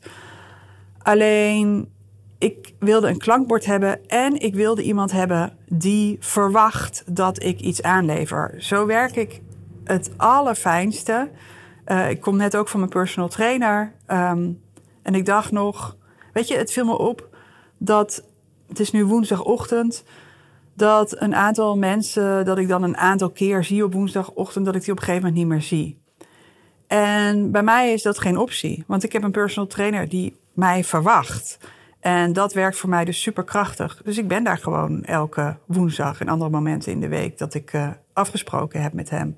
Alleen 0.98 1.92
ik 2.42 2.74
wilde 2.80 3.08
een 3.08 3.18
klankbord 3.18 3.66
hebben 3.66 4.08
en 4.08 4.40
ik 4.40 4.56
wilde 4.56 4.84
iemand 4.84 5.12
hebben 5.12 5.58
die 5.68 6.18
verwacht 6.20 7.04
dat 7.06 7.44
ik 7.44 7.60
iets 7.60 7.82
aanlever. 7.82 8.54
Zo 8.58 8.86
werk 8.86 9.16
ik 9.16 9.42
het 9.84 10.12
allerfijnste. 10.18 11.30
Uh, 11.86 12.10
ik 12.10 12.22
kom 12.22 12.38
net 12.38 12.56
ook 12.56 12.68
van 12.68 12.80
mijn 12.80 12.92
personal 12.92 13.30
trainer. 13.30 13.94
Um, 14.08 14.62
en 15.02 15.16
ik 15.16 15.26
dacht 15.26 15.52
nog, 15.52 15.98
weet 16.34 16.48
je, 16.48 16.56
het 16.56 16.72
viel 16.72 16.86
me 16.86 16.98
op 16.98 17.28
dat 17.78 18.24
het 18.68 18.80
is 18.80 18.92
nu 18.92 19.06
woensdagochtend. 19.06 20.04
Dat 20.74 21.22
een 21.22 21.36
aantal 21.36 21.78
mensen, 21.78 22.46
dat 22.46 22.58
ik 22.58 22.68
dan 22.68 22.84
een 22.84 22.98
aantal 22.98 23.30
keer 23.30 23.64
zie 23.64 23.84
op 23.84 23.94
woensdagochtend, 23.94 24.66
dat 24.66 24.76
ik 24.76 24.84
die 24.84 24.92
op 24.92 24.98
een 24.98 25.04
gegeven 25.04 25.28
moment 25.28 25.42
niet 25.42 25.52
meer 25.52 25.62
zie. 25.62 26.02
En 26.88 27.52
bij 27.52 27.64
mij 27.64 27.94
is 27.94 28.02
dat 28.02 28.20
geen 28.20 28.38
optie, 28.38 28.84
want 28.88 29.04
ik 29.04 29.12
heb 29.12 29.24
een 29.24 29.32
personal 29.32 29.70
trainer 29.70 30.10
die 30.10 30.36
mij 30.54 30.84
verwacht. 30.84 31.58
En 32.02 32.34
dat 32.34 32.54
werkt 32.54 32.78
voor 32.78 32.90
mij 32.90 33.06
dus 33.06 33.22
super 33.22 33.44
krachtig. 33.44 34.02
Dus 34.04 34.18
ik 34.18 34.28
ben 34.28 34.44
daar 34.44 34.58
gewoon 34.58 35.04
elke 35.04 35.58
woensdag 35.66 36.20
en 36.20 36.28
andere 36.28 36.52
momenten 36.52 36.92
in 36.92 37.00
de 37.00 37.08
week 37.08 37.38
dat 37.38 37.54
ik 37.54 37.74
uh, 37.74 37.90
afgesproken 38.14 38.82
heb 38.82 38.94
met 38.94 39.10
hem. 39.10 39.36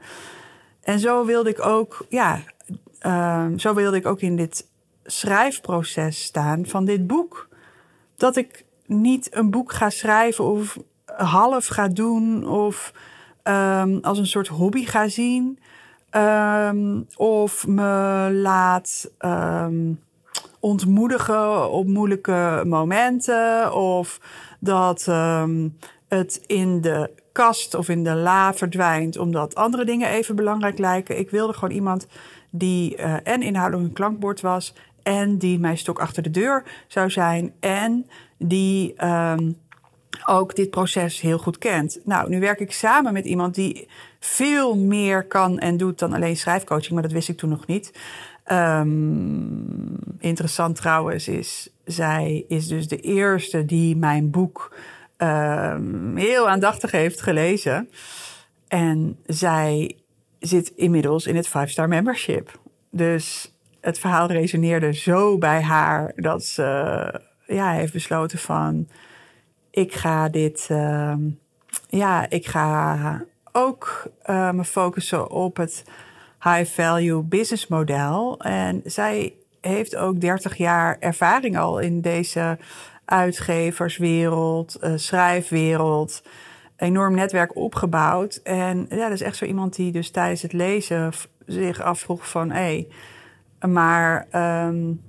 En 0.82 1.00
zo 1.00 1.26
wilde 1.26 1.50
ik 1.50 1.66
ook, 1.66 2.06
ja, 2.10 2.40
uh, 3.02 3.46
zo 3.58 3.74
wilde 3.74 3.98
ik 3.98 4.06
ook 4.06 4.22
in 4.22 4.36
dit 4.36 4.68
schrijfproces 5.04 6.24
staan 6.24 6.66
van 6.66 6.86
dit 6.86 7.08
boek. 7.08 7.48
Dat 8.18 8.36
ik 8.36 8.66
niet 8.86 9.36
een 9.36 9.52
boek 9.52 9.72
ga 9.72 9.90
schrijven 9.90 10.44
of 10.44 10.78
half 11.06 11.68
ga 11.68 11.88
doen 11.88 12.48
of 12.48 12.94
um, 13.44 14.00
als 14.02 14.18
een 14.18 14.28
soort 14.28 14.48
hobby 14.48 14.86
ga 14.86 15.08
zien. 15.08 15.60
Um, 16.12 17.08
of 17.16 17.68
me 17.68 18.30
laat 18.34 19.12
ontmoedigen 20.60 21.72
op 21.72 21.88
moeilijke 21.88 22.64
momenten. 22.66 23.74
Of 23.74 24.20
dat 24.60 25.06
het 26.08 26.44
in 26.46 26.82
de 26.82 27.10
kast 27.32 27.76
of 27.76 27.90
in 27.90 28.04
de 28.04 28.16
la 28.16 28.54
verdwijnt 28.54 29.18
omdat 29.18 29.56
andere 29.56 29.86
dingen 29.86 30.10
even 30.10 30.36
belangrijk 30.36 30.78
lijken. 30.78 31.20
Ik 31.20 31.30
wilde 31.30 31.54
gewoon 31.54 31.76
iemand 31.76 32.08
die 32.50 32.98
uh, 32.98 33.16
en 33.24 33.42
inhoudelijk 33.42 33.88
een 33.88 33.94
klankbord 33.94 34.42
was 34.42 34.74
en 35.04 35.38
die 35.38 35.60
mijn 35.60 35.78
stok 35.78 36.00
achter 36.00 36.24
de 36.24 36.30
deur 36.30 36.64
zou 36.88 37.10
zijn 37.10 37.54
en 37.60 38.08
die 38.38 39.06
um, 39.06 39.58
ook 40.26 40.56
dit 40.56 40.70
proces 40.70 41.22
heel 41.22 41.38
goed 41.38 41.58
kent. 41.58 42.00
Nou, 42.04 42.30
nu 42.30 42.40
werk 42.40 42.60
ik 42.60 42.72
samen 42.72 43.14
met 43.14 43.26
iemand 43.26 43.56
die 43.56 43.88
veel 44.20 44.76
meer 44.78 45.24
kan 45.24 45.60
en 45.60 45.78
doet 45.78 46.00
dan 46.00 46.14
alleen 46.14 46.38
schrijfcoaching, 46.38 46.94
maar 46.94 47.02
dat 47.02 47.12
wist 47.12 47.30
ik 47.30 47.38
toen 47.38 47.50
nog 47.50 47.66
niet. 47.68 47.92
Um, 48.52 49.98
interessant 50.20 50.76
trouwens 50.76 51.28
is, 51.28 51.70
zij 51.86 52.46
is 52.48 52.68
dus 52.68 52.88
de 52.88 53.00
eerste 53.00 53.66
die 53.66 53.96
mijn 53.96 54.30
boek 54.30 54.76
um, 55.18 56.18
heel 56.18 56.50
aandachtig 56.50 56.92
heeft 56.92 57.22
gelezen. 57.22 57.90
En 58.68 59.18
zij 59.26 59.98
zit 60.40 60.72
inmiddels 60.76 61.28
in 61.28 61.36
het 61.36 61.48
5-star 61.48 61.88
membership. 61.88 62.60
Dus 62.90 63.54
het 63.82 64.00
verhaal 64.00 64.28
resoneerde 64.28 64.94
zo 64.94 65.38
bij 65.38 65.62
haar 65.62 66.14
dat 66.16 66.44
ze 66.44 67.22
ja, 67.48 67.72
heeft 67.72 67.94
besloten 67.94 68.40
van 68.40 68.88
ik 69.70 69.94
ga 69.94 70.30
dit, 70.30 70.68
uh, 70.72 71.16
ja, 71.88 72.30
ik 72.30 72.48
ga 72.48 73.26
ook 73.52 74.08
uh, 74.30 74.52
me 74.52 74.64
focussen 74.64 75.30
op 75.30 75.58
het 75.58 75.84
high 76.44 76.66
value 76.66 77.22
business 77.22 77.68
model. 77.68 78.40
En 78.40 78.82
zij 78.86 79.34
heeft 79.62 79.96
ook 79.96 80.22
30 80.22 80.58
jaar 80.58 80.98
ervaring 81.00 81.58
al 81.58 81.80
in 81.80 82.02
deze 82.02 82.58
uitgeverswereld, 83.06 84.78
uh, 84.82 84.94
schrijfwereld, 84.96 86.24
enorm 86.78 87.16
netwerk 87.16 87.56
opgebouwd. 87.56 88.40
En 88.44 88.86
ja, 88.90 89.04
dat 89.04 89.12
is 89.12 89.22
echt 89.22 89.38
zo 89.38 89.46
iemand 89.46 89.76
die 89.76 89.92
dus 89.92 90.12
tijdens 90.12 90.42
het 90.42 90.54
lezen 90.54 91.12
zich 91.46 91.82
afvroeg 91.82 92.30
van 92.30 92.52
hé, 92.52 92.88
hey, 93.60 93.70
maar 93.70 94.28
um, 94.68 95.02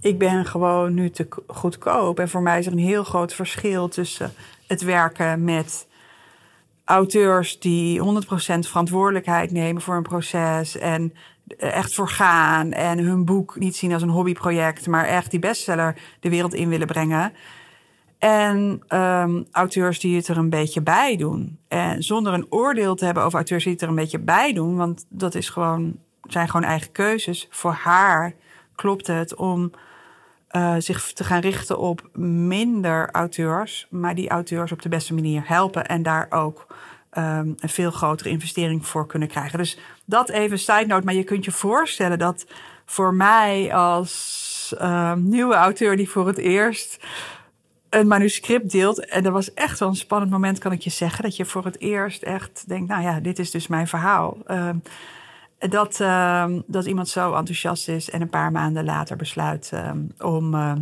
ik 0.00 0.18
ben 0.18 0.44
gewoon 0.44 0.94
nu 0.94 1.10
te 1.10 1.28
goedkoop. 1.46 2.18
En 2.18 2.28
voor 2.28 2.42
mij 2.42 2.58
is 2.58 2.66
er 2.66 2.72
een 2.72 2.78
heel 2.78 3.04
groot 3.04 3.34
verschil 3.34 3.88
tussen 3.88 4.32
het 4.66 4.82
werken 4.82 5.44
met 5.44 5.87
auteurs 6.88 7.60
die 7.60 8.00
100% 8.00 8.04
verantwoordelijkheid 8.58 9.50
nemen 9.50 9.82
voor 9.82 9.96
een 9.96 10.02
proces 10.02 10.78
en 10.78 11.12
echt 11.56 11.94
voor 11.94 12.08
gaan 12.08 12.72
en 12.72 12.98
hun 12.98 13.24
boek 13.24 13.58
niet 13.58 13.76
zien 13.76 13.92
als 13.92 14.02
een 14.02 14.08
hobbyproject, 14.08 14.86
maar 14.86 15.04
echt 15.04 15.30
die 15.30 15.40
bestseller 15.40 15.96
de 16.20 16.28
wereld 16.28 16.54
in 16.54 16.68
willen 16.68 16.86
brengen. 16.86 17.32
En 18.18 18.82
um, 18.88 19.46
auteurs 19.52 20.00
die 20.00 20.16
het 20.16 20.28
er 20.28 20.36
een 20.36 20.50
beetje 20.50 20.82
bij 20.82 21.16
doen. 21.16 21.58
En 21.68 22.02
zonder 22.02 22.32
een 22.32 22.46
oordeel 22.48 22.94
te 22.94 23.04
hebben 23.04 23.22
over 23.22 23.38
auteurs 23.38 23.64
die 23.64 23.72
het 23.72 23.82
er 23.82 23.88
een 23.88 23.94
beetje 23.94 24.18
bij 24.18 24.52
doen, 24.52 24.76
want 24.76 25.06
dat 25.08 25.34
is 25.34 25.48
gewoon 25.48 25.96
zijn 26.22 26.48
gewoon 26.48 26.66
eigen 26.66 26.92
keuzes. 26.92 27.46
Voor 27.50 27.72
haar 27.72 28.34
klopt 28.74 29.06
het 29.06 29.34
om 29.34 29.70
uh, 30.52 30.74
zich 30.78 31.12
te 31.12 31.24
gaan 31.24 31.40
richten 31.40 31.78
op 31.78 32.08
minder 32.18 33.10
auteurs, 33.10 33.86
maar 33.90 34.14
die 34.14 34.28
auteurs 34.28 34.72
op 34.72 34.82
de 34.82 34.88
beste 34.88 35.14
manier 35.14 35.42
helpen 35.44 35.86
en 35.86 36.02
daar 36.02 36.26
ook 36.30 36.66
um, 37.18 37.54
een 37.58 37.68
veel 37.68 37.90
grotere 37.90 38.28
investering 38.28 38.86
voor 38.86 39.06
kunnen 39.06 39.28
krijgen. 39.28 39.58
Dus 39.58 39.78
dat 40.04 40.28
even 40.28 40.58
side 40.58 40.86
note, 40.86 41.04
maar 41.04 41.14
je 41.14 41.24
kunt 41.24 41.44
je 41.44 41.50
voorstellen 41.50 42.18
dat 42.18 42.46
voor 42.84 43.14
mij 43.14 43.74
als 43.74 44.74
uh, 44.80 45.12
nieuwe 45.12 45.54
auteur 45.54 45.96
die 45.96 46.10
voor 46.10 46.26
het 46.26 46.38
eerst 46.38 46.98
een 47.90 48.06
manuscript 48.06 48.70
deelt. 48.70 49.06
En 49.06 49.22
dat 49.22 49.32
was 49.32 49.54
echt 49.54 49.78
wel 49.78 49.88
een 49.88 49.96
spannend 49.96 50.30
moment, 50.30 50.58
kan 50.58 50.72
ik 50.72 50.82
je 50.82 50.90
zeggen. 50.90 51.24
Dat 51.24 51.36
je 51.36 51.44
voor 51.44 51.64
het 51.64 51.80
eerst 51.80 52.22
echt 52.22 52.64
denkt, 52.66 52.88
nou 52.88 53.02
ja, 53.02 53.20
dit 53.20 53.38
is 53.38 53.50
dus 53.50 53.66
mijn 53.66 53.86
verhaal. 53.86 54.38
Uh, 54.46 54.68
dat, 55.58 56.00
uh, 56.00 56.46
dat 56.66 56.86
iemand 56.86 57.08
zo 57.08 57.34
enthousiast 57.34 57.88
is 57.88 58.10
en 58.10 58.20
een 58.20 58.28
paar 58.28 58.52
maanden 58.52 58.84
later 58.84 59.16
besluit 59.16 59.70
um, 59.74 60.08
om 60.18 60.54
uh, 60.54 60.72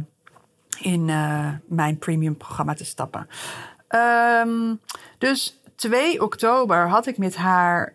in 0.81 1.09
uh, 1.09 1.49
mijn 1.69 1.99
premium 1.99 2.37
programma 2.37 2.75
te 2.75 2.85
stappen. 2.85 3.29
Um, 4.45 4.81
dus 5.19 5.61
2 5.75 6.23
oktober 6.23 6.89
had 6.89 7.07
ik 7.07 7.19
met 7.19 7.37
haar 7.37 7.91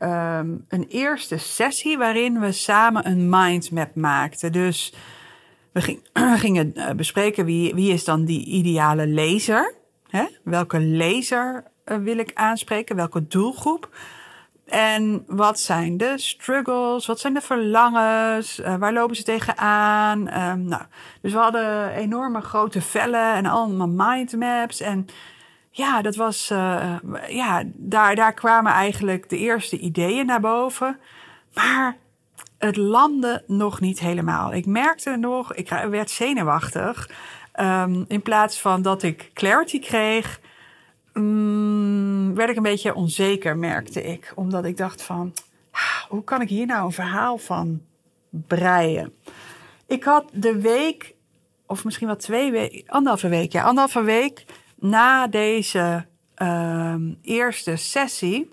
een 0.68 0.86
eerste 0.90 1.38
sessie 1.38 1.98
waarin 1.98 2.40
we 2.40 2.52
samen 2.52 3.08
een 3.08 3.30
mindmap 3.30 3.96
maakten. 3.96 4.52
Dus 4.52 4.94
we 5.72 5.82
ging, 5.82 6.00
gingen 6.44 6.74
bespreken 6.96 7.46
wie, 7.46 7.74
wie 7.74 7.94
is 7.94 8.04
dan 8.04 8.26
die 8.26 8.46
ideale 8.46 9.08
lezer? 9.08 9.74
Hè? 10.08 10.26
Welke 10.44 10.80
lezer 10.80 11.64
wil 11.86 12.18
ik 12.18 12.32
aanspreken? 12.34 12.96
Welke 12.96 13.28
doelgroep? 13.28 13.90
En 14.72 15.24
wat 15.28 15.60
zijn 15.60 15.98
de 15.98 16.14
struggles? 16.18 17.06
Wat 17.06 17.20
zijn 17.20 17.34
de 17.34 17.42
verlangens? 17.42 18.60
Uh, 18.60 18.76
waar 18.76 18.94
lopen 18.94 19.16
ze 19.16 19.24
tegenaan? 19.24 20.20
Um, 20.20 20.64
nou, 20.64 20.82
dus 21.22 21.32
we 21.32 21.38
hadden 21.38 21.90
enorme 21.90 22.42
grote 22.42 22.82
vellen 22.82 23.34
en 23.34 23.46
allemaal 23.46 23.88
mindmaps. 23.88 24.82
En 24.82 25.08
ja, 25.70 26.02
dat 26.02 26.16
was, 26.16 26.50
uh, 26.52 26.96
ja, 27.28 27.64
daar, 27.74 28.16
daar 28.16 28.34
kwamen 28.34 28.72
eigenlijk 28.72 29.30
de 29.30 29.38
eerste 29.38 29.80
ideeën 29.80 30.26
naar 30.26 30.42
boven. 30.42 31.00
Maar 31.54 31.98
het 32.58 32.78
landde 32.78 33.44
nog 33.48 33.80
niet 33.80 34.00
helemaal. 34.00 34.54
Ik 34.54 34.66
merkte 34.66 35.16
nog, 35.16 35.54
ik 35.54 35.70
werd 35.90 36.10
zenuwachtig. 36.10 37.10
Um, 37.60 38.06
in 38.08 38.22
plaats 38.22 38.62
van 38.62 38.82
dat 38.82 39.04
ik 39.04 39.32
clarity 39.34 39.80
kreeg, 39.80 40.40
um, 41.14 42.36
werd 42.36 42.50
ik 42.50 42.56
een 42.56 42.64
beetje 42.64 42.94
onzeker, 42.94 43.58
merkte 43.58 44.04
ik. 44.04 44.32
Omdat 44.36 44.66
ik 44.66 44.78
dacht 44.78 45.02
van, 45.02 45.34
ah, 45.72 46.04
hoe 46.10 46.24
kan 46.24 46.42
ik 46.42 46.50
hier 46.50 46.66
nou 46.66 46.86
een 46.86 46.92
verhaal 46.92 47.38
van 47.38 47.82
breien? 48.30 49.14
Ik 49.88 50.04
had 50.04 50.26
de 50.34 50.62
week, 50.62 51.16
of 51.66 51.84
misschien 51.84 52.08
wel 52.08 52.16
twee 52.16 52.52
weken, 52.52 52.84
anderhalve 52.88 53.28
week, 53.28 53.52
ja, 53.52 53.64
anderhalve 53.64 54.02
week 54.02 54.46
na 54.76 55.28
deze 55.28 56.06
uh, 56.38 56.96
eerste 57.22 57.76
sessie 57.76 58.50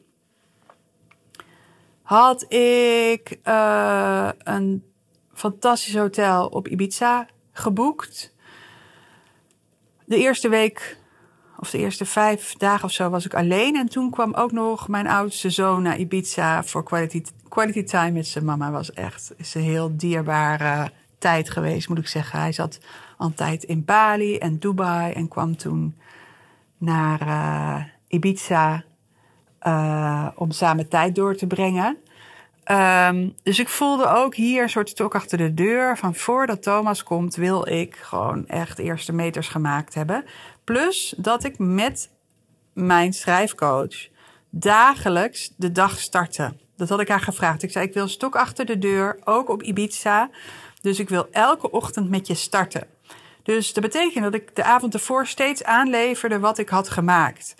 had 2.02 2.52
ik 2.52 3.38
uh, 3.44 4.28
een 4.38 4.84
fantastisch 5.32 5.96
hotel 5.96 6.46
op 6.46 6.68
Ibiza 6.68 7.26
geboekt. 7.52 8.34
De 10.04 10.16
eerste 10.16 10.48
week 10.48 10.97
of 11.58 11.70
de 11.70 11.78
eerste 11.78 12.04
vijf 12.04 12.54
dagen 12.56 12.84
of 12.84 12.92
zo 12.92 13.10
was 13.10 13.24
ik 13.24 13.34
alleen. 13.34 13.76
En 13.76 13.88
toen 13.88 14.10
kwam 14.10 14.34
ook 14.34 14.52
nog 14.52 14.88
mijn 14.88 15.06
oudste 15.06 15.50
zoon 15.50 15.82
naar 15.82 15.98
Ibiza 15.98 16.64
voor 16.64 16.82
quality, 16.82 17.22
quality 17.48 17.84
time 17.84 18.10
met 18.10 18.26
zijn 18.26 18.44
mama. 18.44 18.70
Was 18.70 18.92
echt 18.92 19.34
een 19.54 19.62
heel 19.62 19.96
dierbare 19.96 20.90
tijd 21.18 21.50
geweest, 21.50 21.88
moet 21.88 21.98
ik 21.98 22.08
zeggen. 22.08 22.38
Hij 22.38 22.52
zat 22.52 22.78
altijd 23.16 23.62
in 23.64 23.84
Bali 23.84 24.38
en 24.38 24.58
Dubai 24.58 25.12
en 25.12 25.28
kwam 25.28 25.56
toen 25.56 25.96
naar 26.78 27.26
uh, 27.26 27.82
Ibiza 28.08 28.84
uh, 29.62 30.28
om 30.34 30.50
samen 30.50 30.88
tijd 30.88 31.14
door 31.14 31.34
te 31.34 31.46
brengen. 31.46 31.96
Um, 32.70 33.34
dus 33.42 33.58
ik 33.58 33.68
voelde 33.68 34.06
ook 34.06 34.34
hier 34.34 34.62
een 34.62 34.70
soort 34.70 34.88
stok 34.88 35.14
achter 35.14 35.38
de 35.38 35.54
deur. 35.54 35.98
Van 35.98 36.14
voordat 36.14 36.62
Thomas 36.62 37.02
komt, 37.02 37.34
wil 37.36 37.68
ik 37.68 37.96
gewoon 37.96 38.46
echt 38.46 38.78
eerste 38.78 39.12
meters 39.12 39.48
gemaakt 39.48 39.94
hebben. 39.94 40.24
Plus 40.68 41.14
dat 41.16 41.44
ik 41.44 41.58
met 41.58 42.10
mijn 42.72 43.12
schrijfcoach 43.12 44.08
dagelijks 44.50 45.52
de 45.56 45.72
dag 45.72 45.98
startte. 45.98 46.52
Dat 46.76 46.88
had 46.88 47.00
ik 47.00 47.08
haar 47.08 47.20
gevraagd. 47.20 47.62
Ik 47.62 47.70
zei: 47.70 47.86
Ik 47.86 47.94
wil 47.94 48.08
stok 48.08 48.36
achter 48.36 48.66
de 48.66 48.78
deur, 48.78 49.18
ook 49.24 49.48
op 49.48 49.62
Ibiza. 49.62 50.30
Dus 50.80 50.98
ik 50.98 51.08
wil 51.08 51.28
elke 51.30 51.70
ochtend 51.70 52.10
met 52.10 52.26
je 52.26 52.34
starten. 52.34 52.86
Dus 53.42 53.72
dat 53.72 53.82
betekent 53.82 54.24
dat 54.24 54.34
ik 54.34 54.56
de 54.56 54.62
avond 54.64 54.94
ervoor 54.94 55.26
steeds 55.26 55.64
aanleverde 55.64 56.38
wat 56.38 56.58
ik 56.58 56.68
had 56.68 56.88
gemaakt. 56.88 57.54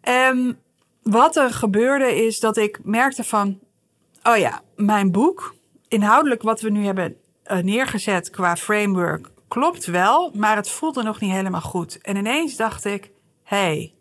En 0.00 0.58
wat 1.02 1.36
er 1.36 1.50
gebeurde 1.50 2.24
is 2.24 2.40
dat 2.40 2.56
ik 2.56 2.78
merkte 2.82 3.24
van, 3.24 3.58
oh 4.22 4.36
ja, 4.36 4.62
mijn 4.76 5.12
boek, 5.12 5.54
inhoudelijk 5.88 6.42
wat 6.42 6.60
we 6.60 6.70
nu 6.70 6.84
hebben 6.84 7.16
eh, 7.42 7.58
neergezet 7.58 8.30
qua 8.30 8.56
framework, 8.56 9.31
klopt 9.52 9.86
wel, 9.86 10.30
maar 10.34 10.56
het 10.56 10.70
voelde 10.70 11.02
nog 11.02 11.20
niet 11.20 11.30
helemaal 11.30 11.60
goed. 11.60 12.00
En 12.00 12.16
ineens 12.16 12.56
dacht 12.56 12.84
ik, 12.84 13.10
hey, 13.42 13.94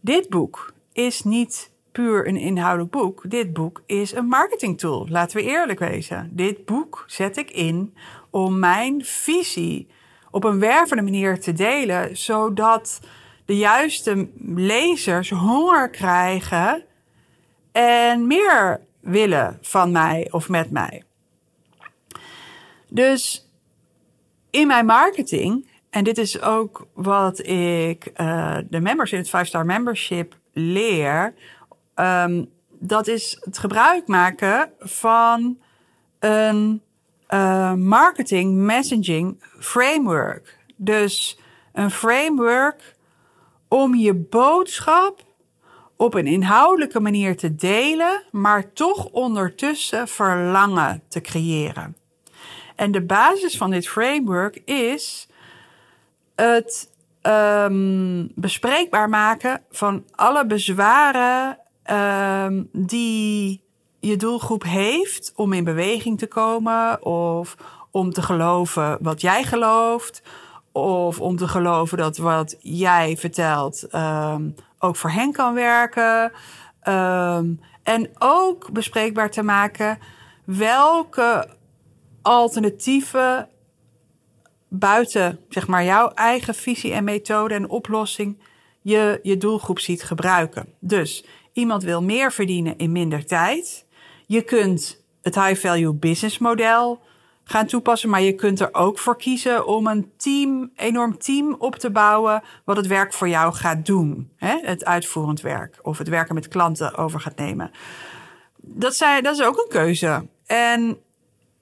dit 0.00 0.28
boek 0.28 0.74
is 0.92 1.22
niet 1.24 1.72
puur 1.92 2.28
een 2.28 2.36
inhoudelijk 2.36 2.90
boek. 2.90 3.30
Dit 3.30 3.52
boek 3.52 3.82
is 3.86 4.12
een 4.12 4.26
marketing 4.26 4.78
tool. 4.78 5.06
Laten 5.08 5.36
we 5.36 5.42
eerlijk 5.42 5.78
wezen. 5.78 6.30
Dit 6.32 6.64
boek 6.64 7.04
zet 7.06 7.36
ik 7.36 7.50
in 7.50 7.94
om 8.30 8.58
mijn 8.58 9.04
visie 9.04 9.88
op 10.30 10.44
een 10.44 10.58
wervende 10.58 11.02
manier 11.02 11.40
te 11.40 11.52
delen, 11.52 12.16
zodat 12.16 13.00
de 13.44 13.56
juiste 13.56 14.28
lezers 14.54 15.30
honger 15.30 15.90
krijgen 15.90 16.84
en 17.72 18.26
meer 18.26 18.80
willen 19.00 19.58
van 19.60 19.92
mij 19.92 20.28
of 20.30 20.48
met 20.48 20.70
mij. 20.70 21.02
Dus 22.88 23.47
in 24.50 24.66
mijn 24.66 24.86
marketing, 24.86 25.68
en 25.90 26.04
dit 26.04 26.18
is 26.18 26.40
ook 26.40 26.86
wat 26.92 27.46
ik 27.46 28.10
uh, 28.16 28.56
de 28.68 28.80
members 28.80 29.12
in 29.12 29.18
het 29.18 29.28
5-star 29.28 29.66
membership 29.66 30.36
leer, 30.52 31.34
um, 31.94 32.50
dat 32.78 33.06
is 33.06 33.38
het 33.40 33.58
gebruik 33.58 34.06
maken 34.06 34.70
van 34.78 35.58
een 36.18 36.82
uh, 37.28 37.72
marketing 37.72 38.54
messaging 38.54 39.42
framework. 39.58 40.58
Dus 40.76 41.38
een 41.72 41.90
framework 41.90 42.96
om 43.68 43.94
je 43.94 44.14
boodschap 44.14 45.26
op 45.96 46.14
een 46.14 46.26
inhoudelijke 46.26 47.00
manier 47.00 47.36
te 47.36 47.54
delen, 47.54 48.22
maar 48.30 48.72
toch 48.72 49.04
ondertussen 49.06 50.08
verlangen 50.08 51.02
te 51.08 51.20
creëren. 51.20 51.96
En 52.78 52.92
de 52.92 53.02
basis 53.02 53.56
van 53.56 53.70
dit 53.70 53.88
framework 53.88 54.56
is 54.64 55.28
het 56.34 56.90
um, 57.22 58.32
bespreekbaar 58.34 59.08
maken 59.08 59.62
van 59.70 60.04
alle 60.14 60.46
bezwaren 60.46 61.58
um, 61.90 62.68
die 62.72 63.62
je 64.00 64.16
doelgroep 64.16 64.62
heeft 64.62 65.32
om 65.36 65.52
in 65.52 65.64
beweging 65.64 66.18
te 66.18 66.26
komen 66.26 67.04
of 67.04 67.56
om 67.90 68.12
te 68.12 68.22
geloven 68.22 68.98
wat 69.00 69.20
jij 69.20 69.44
gelooft 69.44 70.22
of 70.72 71.20
om 71.20 71.36
te 71.36 71.48
geloven 71.48 71.98
dat 71.98 72.16
wat 72.16 72.56
jij 72.60 73.16
vertelt 73.16 73.94
um, 73.94 74.54
ook 74.78 74.96
voor 74.96 75.10
hen 75.10 75.32
kan 75.32 75.54
werken. 75.54 76.32
En 77.82 78.10
ook 78.18 78.72
bespreekbaar 78.72 79.30
te 79.30 79.42
maken 79.42 79.98
welke 80.44 81.56
alternatieven 82.28 83.48
buiten 84.68 85.38
zeg 85.48 85.66
maar, 85.66 85.84
jouw 85.84 86.08
eigen 86.08 86.54
visie 86.54 86.92
en 86.92 87.04
methode 87.04 87.54
en 87.54 87.68
oplossing 87.68 88.38
je 88.82 89.20
je 89.22 89.36
doelgroep 89.36 89.78
ziet 89.78 90.02
gebruiken. 90.02 90.66
Dus 90.78 91.24
iemand 91.52 91.82
wil 91.82 92.02
meer 92.02 92.32
verdienen 92.32 92.78
in 92.78 92.92
minder 92.92 93.26
tijd. 93.26 93.86
Je 94.26 94.42
kunt 94.42 95.04
het 95.22 95.34
high 95.34 95.60
value 95.60 95.92
business 95.92 96.38
model 96.38 97.00
gaan 97.44 97.66
toepassen. 97.66 98.10
Maar 98.10 98.22
je 98.22 98.34
kunt 98.34 98.60
er 98.60 98.74
ook 98.74 98.98
voor 98.98 99.16
kiezen 99.16 99.66
om 99.66 99.86
een 99.86 100.12
team, 100.16 100.70
enorm 100.76 101.18
team 101.18 101.56
op 101.58 101.76
te 101.76 101.90
bouwen. 101.90 102.42
wat 102.64 102.76
het 102.76 102.86
werk 102.86 103.12
voor 103.12 103.28
jou 103.28 103.54
gaat 103.54 103.86
doen. 103.86 104.30
Hè? 104.36 104.58
Het 104.62 104.84
uitvoerend 104.84 105.40
werk. 105.40 105.78
Of 105.82 105.98
het 105.98 106.08
werken 106.08 106.34
met 106.34 106.48
klanten 106.48 106.96
over 106.96 107.20
gaat 107.20 107.36
nemen. 107.36 107.70
Dat, 108.56 108.94
zijn, 108.96 109.22
dat 109.22 109.34
is 109.34 109.42
ook 109.42 109.58
een 109.58 109.68
keuze. 109.68 110.26
En 110.46 110.98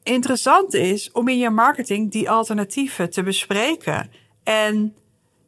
interessant 0.07 0.75
is 0.75 1.13
om 1.13 1.29
in 1.29 1.39
je 1.39 1.51
marketing 1.51 2.11
die 2.11 2.31
alternatieven 2.31 3.11
te 3.11 3.23
bespreken. 3.23 4.11
En 4.43 4.95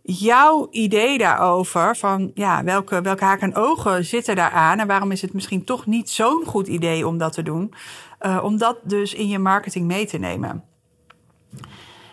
jouw 0.03 0.69
idee 0.71 1.19
daarover, 1.19 1.97
van 1.97 2.31
ja, 2.35 2.65
welke, 2.65 3.01
welke 3.01 3.25
haken 3.25 3.53
en 3.53 3.61
ogen 3.61 4.05
zitten 4.05 4.37
daar 4.37 4.51
aan 4.51 4.79
en 4.79 4.87
waarom 4.87 5.11
is 5.11 5.23
het 5.23 5.33
misschien 5.33 5.65
toch 5.65 5.87
niet 5.87 6.11
zo'n 6.11 6.45
goed 6.45 6.69
idee 6.69 7.07
om 7.07 7.19
dat 7.19 7.33
te 7.33 7.43
doen, 7.43 7.75
uh, 8.21 8.41
om 8.45 8.59
dat 8.59 8.79
dus 8.83 9.15
in 9.15 9.29
je 9.29 9.39
marketing 9.39 9.87
mee 9.87 10.07
te 10.07 10.19
nemen. 10.19 10.65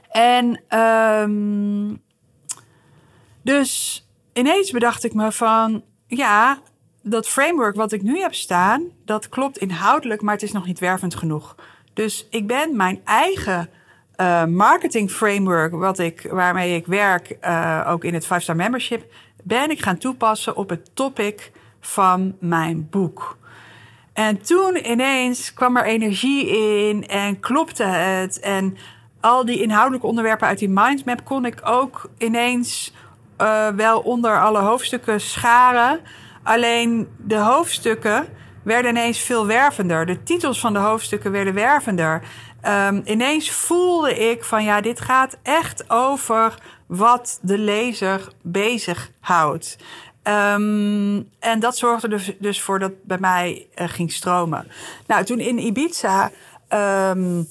En 0.10 0.80
um, 0.80 2.02
dus 3.42 4.04
ineens 4.34 4.72
bedacht 4.72 5.04
ik 5.04 5.14
me 5.14 5.32
van, 5.32 5.84
ja, 6.08 6.60
dat 7.02 7.28
framework 7.28 7.76
wat 7.76 7.92
ik 7.92 8.02
nu 8.02 8.20
heb 8.20 8.34
staan, 8.34 8.84
dat 9.06 9.30
klopt 9.30 9.58
inhoudelijk, 9.58 10.22
maar 10.22 10.34
het 10.34 10.44
is 10.44 10.52
nog 10.52 10.66
niet 10.66 10.80
wervend 10.80 11.16
genoeg. 11.16 11.56
Dus 11.96 12.28
ik 12.30 12.48
ben 12.48 12.76
mijn 12.76 13.02
eigen 13.04 13.70
uh, 14.18 14.46
marketing 14.46 15.12
framework, 15.12 15.74
wat 15.74 16.00
ik, 16.00 16.28
waarmee 16.32 16.76
ik 16.76 16.86
werk, 16.86 17.38
uh, 17.42 17.88
ook 17.88 18.04
in 18.04 18.14
het 18.14 18.26
5-star 18.26 18.56
membership, 18.56 19.14
ben 19.44 19.70
ik 19.70 19.82
gaan 19.82 19.98
toepassen 19.98 20.56
op 20.56 20.70
het 20.70 20.96
topic 20.96 21.52
van 21.80 22.36
mijn 22.40 22.88
boek. 22.90 23.38
En 24.14 24.42
toen 24.42 24.92
ineens 24.92 25.54
kwam 25.54 25.78
er 25.78 25.86
energie 25.86 26.48
in 26.48 27.08
en 27.08 27.40
klopte 27.40 27.84
het. 27.84 28.40
En 28.40 28.78
al 29.20 29.46
die 29.46 29.62
inhoudelijke 29.62 30.08
onderwerpen 30.08 30.48
uit 30.48 30.60
die 30.60 30.70
mindmap 30.70 31.24
kon 31.24 31.46
ik 31.46 31.60
ook 31.64 32.10
ineens 32.18 32.94
uh, 33.42 33.68
wel 33.68 34.00
onder 34.00 34.42
alle 34.42 34.60
hoofdstukken 34.60 35.22
scharen. 35.22 36.00
Alleen 36.44 37.08
de 37.18 37.38
hoofdstukken 37.38 38.28
werden 38.66 38.92
ineens 38.92 39.20
veel 39.20 39.46
wervender. 39.46 40.06
De 40.06 40.24
titels 40.24 40.60
van 40.60 40.74
de 40.74 40.80
hoofdstukken 40.80 41.32
werden 41.32 41.54
wervender. 41.54 42.22
Um, 42.68 43.02
ineens 43.06 43.52
voelde 43.52 44.30
ik 44.30 44.44
van 44.44 44.64
ja, 44.64 44.82
dit 44.82 45.02
gaat 45.02 45.38
echt 45.44 45.90
over 45.90 46.58
wat 46.86 47.40
de 47.42 47.58
lezer 47.58 48.28
bezighoudt. 48.42 49.78
Um, 50.24 51.30
en 51.40 51.60
dat 51.60 51.78
zorgde 51.78 52.08
dus, 52.08 52.32
dus 52.40 52.62
voor 52.62 52.80
dat 52.80 53.04
bij 53.04 53.18
mij 53.20 53.68
uh, 53.76 53.88
ging 53.90 54.12
stromen. 54.12 54.68
Nou, 55.08 55.24
toen 55.24 55.40
in 55.40 55.60
Ibiza. 55.60 56.32
Um, 57.10 57.48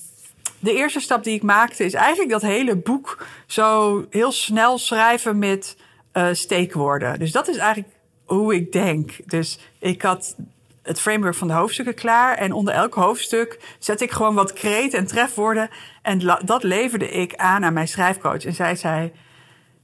de 0.58 0.74
eerste 0.74 1.00
stap 1.00 1.24
die 1.24 1.34
ik 1.34 1.42
maakte 1.42 1.84
is 1.84 1.94
eigenlijk 1.94 2.30
dat 2.30 2.42
hele 2.42 2.76
boek 2.76 3.26
zo 3.46 4.06
heel 4.10 4.32
snel 4.32 4.78
schrijven 4.78 5.38
met 5.38 5.76
uh, 6.12 6.28
steekwoorden. 6.32 7.18
Dus 7.18 7.32
dat 7.32 7.48
is 7.48 7.56
eigenlijk 7.56 7.94
hoe 8.24 8.54
ik 8.54 8.72
denk. 8.72 9.10
Dus 9.26 9.58
ik 9.78 10.02
had 10.02 10.36
het 10.84 11.00
framework 11.00 11.34
van 11.34 11.48
de 11.48 11.54
hoofdstukken 11.54 11.94
klaar. 11.94 12.36
En 12.36 12.52
onder 12.52 12.74
elk 12.74 12.94
hoofdstuk 12.94 13.76
zet 13.78 14.00
ik 14.00 14.10
gewoon 14.10 14.34
wat 14.34 14.52
kreet 14.52 14.94
en 14.94 15.06
trefwoorden. 15.06 15.68
En 16.02 16.38
dat 16.44 16.62
leverde 16.62 17.08
ik 17.08 17.34
aan 17.34 17.64
aan 17.64 17.72
mijn 17.72 17.88
schrijfcoach. 17.88 18.44
En 18.44 18.54
zij 18.54 18.76
zei: 18.76 19.12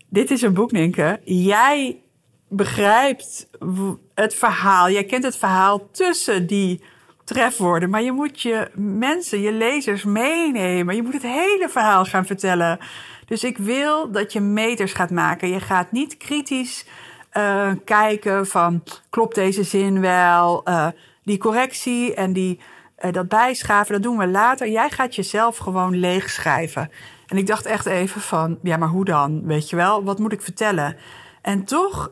Dit 0.09 0.31
is 0.31 0.43
een 0.43 0.55
boek, 0.55 0.73
Ninke. 0.73 1.21
Jij 1.25 2.01
begrijpt 2.49 3.49
het 4.15 4.35
verhaal. 4.35 4.91
Jij 4.91 5.05
kent 5.05 5.25
het 5.25 5.37
verhaal 5.37 5.91
tussen 5.91 6.47
die 6.47 6.83
trefwoorden. 7.25 7.91
Maar 7.91 8.03
je 8.03 8.13
moet 8.13 8.41
je 8.41 8.71
mensen, 8.75 9.41
je 9.41 9.53
lezers 9.53 10.05
meenemen. 10.05 10.97
Je 10.97 11.03
moet 11.03 11.13
het 11.13 11.23
hele 11.23 11.69
verhaal 11.69 12.05
gaan 12.05 12.27
vertellen. 12.27 12.79
Dus 13.27 13.45
ik 13.45 13.59
wil 13.59 14.11
dat 14.11 14.33
je 14.33 14.41
meters 14.41 14.93
gaat 14.93 15.11
maken. 15.11 15.49
Je 15.49 15.61
gaat 15.61 15.93
niet 15.93 16.17
kritisch 16.17 16.87
uh, 17.37 17.73
kijken 17.85 18.47
van 18.47 18.83
klopt 19.11 19.35
deze 19.35 19.62
zin 19.62 20.01
wel? 20.01 20.69
Uh, 20.69 20.87
die 21.25 21.38
correctie 21.38 22.14
en 22.14 22.33
die, 22.33 22.61
uh, 23.05 23.12
dat 23.12 23.29
bijschaven, 23.29 23.93
dat 23.93 24.03
doen 24.03 24.19
we 24.19 24.27
later. 24.27 24.69
Jij 24.69 24.90
gaat 24.90 25.14
jezelf 25.14 25.57
gewoon 25.57 25.99
leegschrijven. 25.99 26.90
En 27.27 27.37
ik 27.37 27.47
dacht 27.47 27.66
echt 27.66 27.87
even 27.87 28.21
van, 28.21 28.59
ja, 28.62 28.77
maar 28.77 28.88
hoe 28.88 29.05
dan? 29.05 29.47
Weet 29.47 29.71
je 29.71 29.77
wel, 29.77 30.05
wat 30.05 30.19
moet 30.19 30.33
ik 30.33 30.43
vertellen? 30.43 30.97
En 31.43 31.64
toch, 31.64 32.11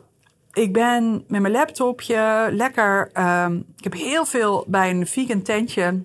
ik 0.53 0.73
ben 0.73 1.23
met 1.27 1.41
mijn 1.41 1.53
laptopje 1.53 2.49
lekker. 2.51 3.09
Um, 3.13 3.65
ik 3.77 3.83
heb 3.83 3.93
heel 3.93 4.25
veel 4.25 4.65
bij 4.67 4.89
een 4.89 5.07
vegan 5.07 5.41
tentje, 5.41 6.03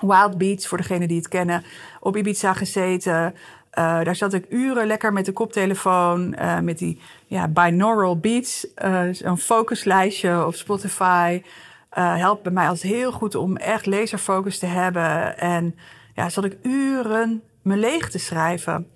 Wild 0.00 0.38
Beats, 0.38 0.66
voor 0.66 0.78
degenen 0.78 1.08
die 1.08 1.16
het 1.16 1.28
kennen, 1.28 1.64
op 2.00 2.16
Ibiza 2.16 2.52
gezeten. 2.52 3.34
Uh, 3.78 4.04
daar 4.04 4.16
zat 4.16 4.32
ik 4.32 4.46
uren 4.48 4.86
lekker 4.86 5.12
met 5.12 5.24
de 5.24 5.32
koptelefoon, 5.32 6.36
uh, 6.38 6.58
met 6.58 6.78
die 6.78 7.00
ja, 7.26 7.48
binaural 7.48 8.18
beats, 8.18 8.66
een 8.74 9.38
focuslijstje 9.38 10.46
op 10.46 10.54
Spotify. 10.54 11.42
helpt 11.90 12.42
bij 12.42 12.52
mij 12.52 12.68
als 12.68 12.82
heel 12.82 13.12
goed 13.12 13.34
om 13.34 13.56
echt 13.56 13.86
laserfocus 13.86 14.58
te 14.58 14.66
hebben. 14.66 15.38
En 15.38 15.74
ja, 16.14 16.28
zat 16.28 16.44
ik 16.44 16.58
uren 16.62 17.42
me 17.62 17.76
leeg 17.76 18.10
te 18.10 18.18
schrijven. 18.18 18.88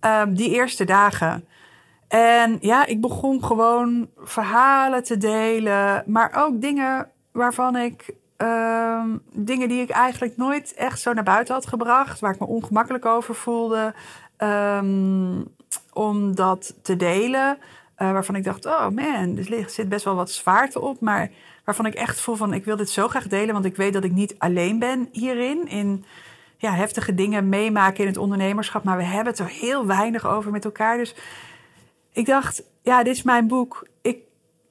Um, 0.00 0.34
die 0.34 0.50
eerste 0.50 0.84
dagen. 0.84 1.46
En 2.08 2.58
ja, 2.60 2.86
ik 2.86 3.00
begon 3.00 3.44
gewoon 3.44 4.10
verhalen 4.16 5.02
te 5.02 5.16
delen, 5.16 6.02
maar 6.06 6.32
ook 6.36 6.60
dingen 6.60 7.10
waarvan 7.32 7.76
ik. 7.76 8.14
Um, 8.36 9.22
dingen 9.32 9.68
die 9.68 9.82
ik 9.82 9.90
eigenlijk 9.90 10.36
nooit 10.36 10.74
echt 10.74 11.00
zo 11.00 11.12
naar 11.12 11.24
buiten 11.24 11.54
had 11.54 11.66
gebracht, 11.66 12.20
waar 12.20 12.32
ik 12.32 12.40
me 12.40 12.46
ongemakkelijk 12.46 13.06
over 13.06 13.34
voelde, 13.34 13.94
um, 14.38 15.44
om 15.92 16.34
dat 16.34 16.74
te 16.82 16.96
delen. 16.96 17.58
Uh, 17.98 18.12
waarvan 18.12 18.34
ik 18.34 18.44
dacht, 18.44 18.66
oh 18.66 18.88
man, 18.88 19.36
er 19.36 19.70
zit 19.70 19.88
best 19.88 20.04
wel 20.04 20.14
wat 20.14 20.30
zwaarte 20.30 20.80
op, 20.80 21.00
maar 21.00 21.30
waarvan 21.64 21.86
ik 21.86 21.94
echt 21.94 22.20
voel 22.20 22.34
van, 22.34 22.54
ik 22.54 22.64
wil 22.64 22.76
dit 22.76 22.90
zo 22.90 23.08
graag 23.08 23.28
delen, 23.28 23.52
want 23.52 23.64
ik 23.64 23.76
weet 23.76 23.92
dat 23.92 24.04
ik 24.04 24.12
niet 24.12 24.34
alleen 24.38 24.78
ben 24.78 25.08
hierin, 25.12 25.68
in 25.68 26.04
ja, 26.56 26.72
heftige 26.72 27.14
dingen 27.14 27.48
meemaken 27.48 28.00
in 28.00 28.06
het 28.06 28.16
ondernemerschap, 28.16 28.84
maar 28.84 28.96
we 28.96 29.02
hebben 29.02 29.32
het 29.32 29.38
er 29.38 29.48
heel 29.48 29.86
weinig 29.86 30.26
over 30.26 30.50
met 30.50 30.64
elkaar. 30.64 30.96
Dus 30.96 31.14
ik 32.12 32.26
dacht, 32.26 32.62
ja, 32.82 33.02
dit 33.02 33.14
is 33.14 33.22
mijn 33.22 33.48
boek. 33.48 33.86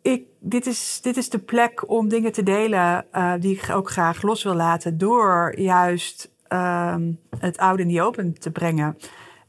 Ik, 0.04 0.26
dit, 0.40 0.66
is, 0.66 1.00
dit 1.02 1.18
is 1.18 1.30
de 1.30 1.40
plek 1.40 1.90
om 1.90 2.10
dingen 2.10 2.32
te 2.32 2.44
delen 2.44 3.06
uh, 3.14 3.34
die 3.40 3.56
ik 3.56 3.70
ook 3.70 3.90
graag 3.90 4.22
los 4.22 4.44
wil 4.44 4.56
laten. 4.56 4.98
Door 4.98 5.60
juist 5.60 6.32
uh, 6.50 6.96
het 7.40 7.58
oude 7.58 7.82
in 7.82 7.88
die 7.88 8.02
open 8.02 8.40
te 8.40 8.52
brengen. 8.52 8.98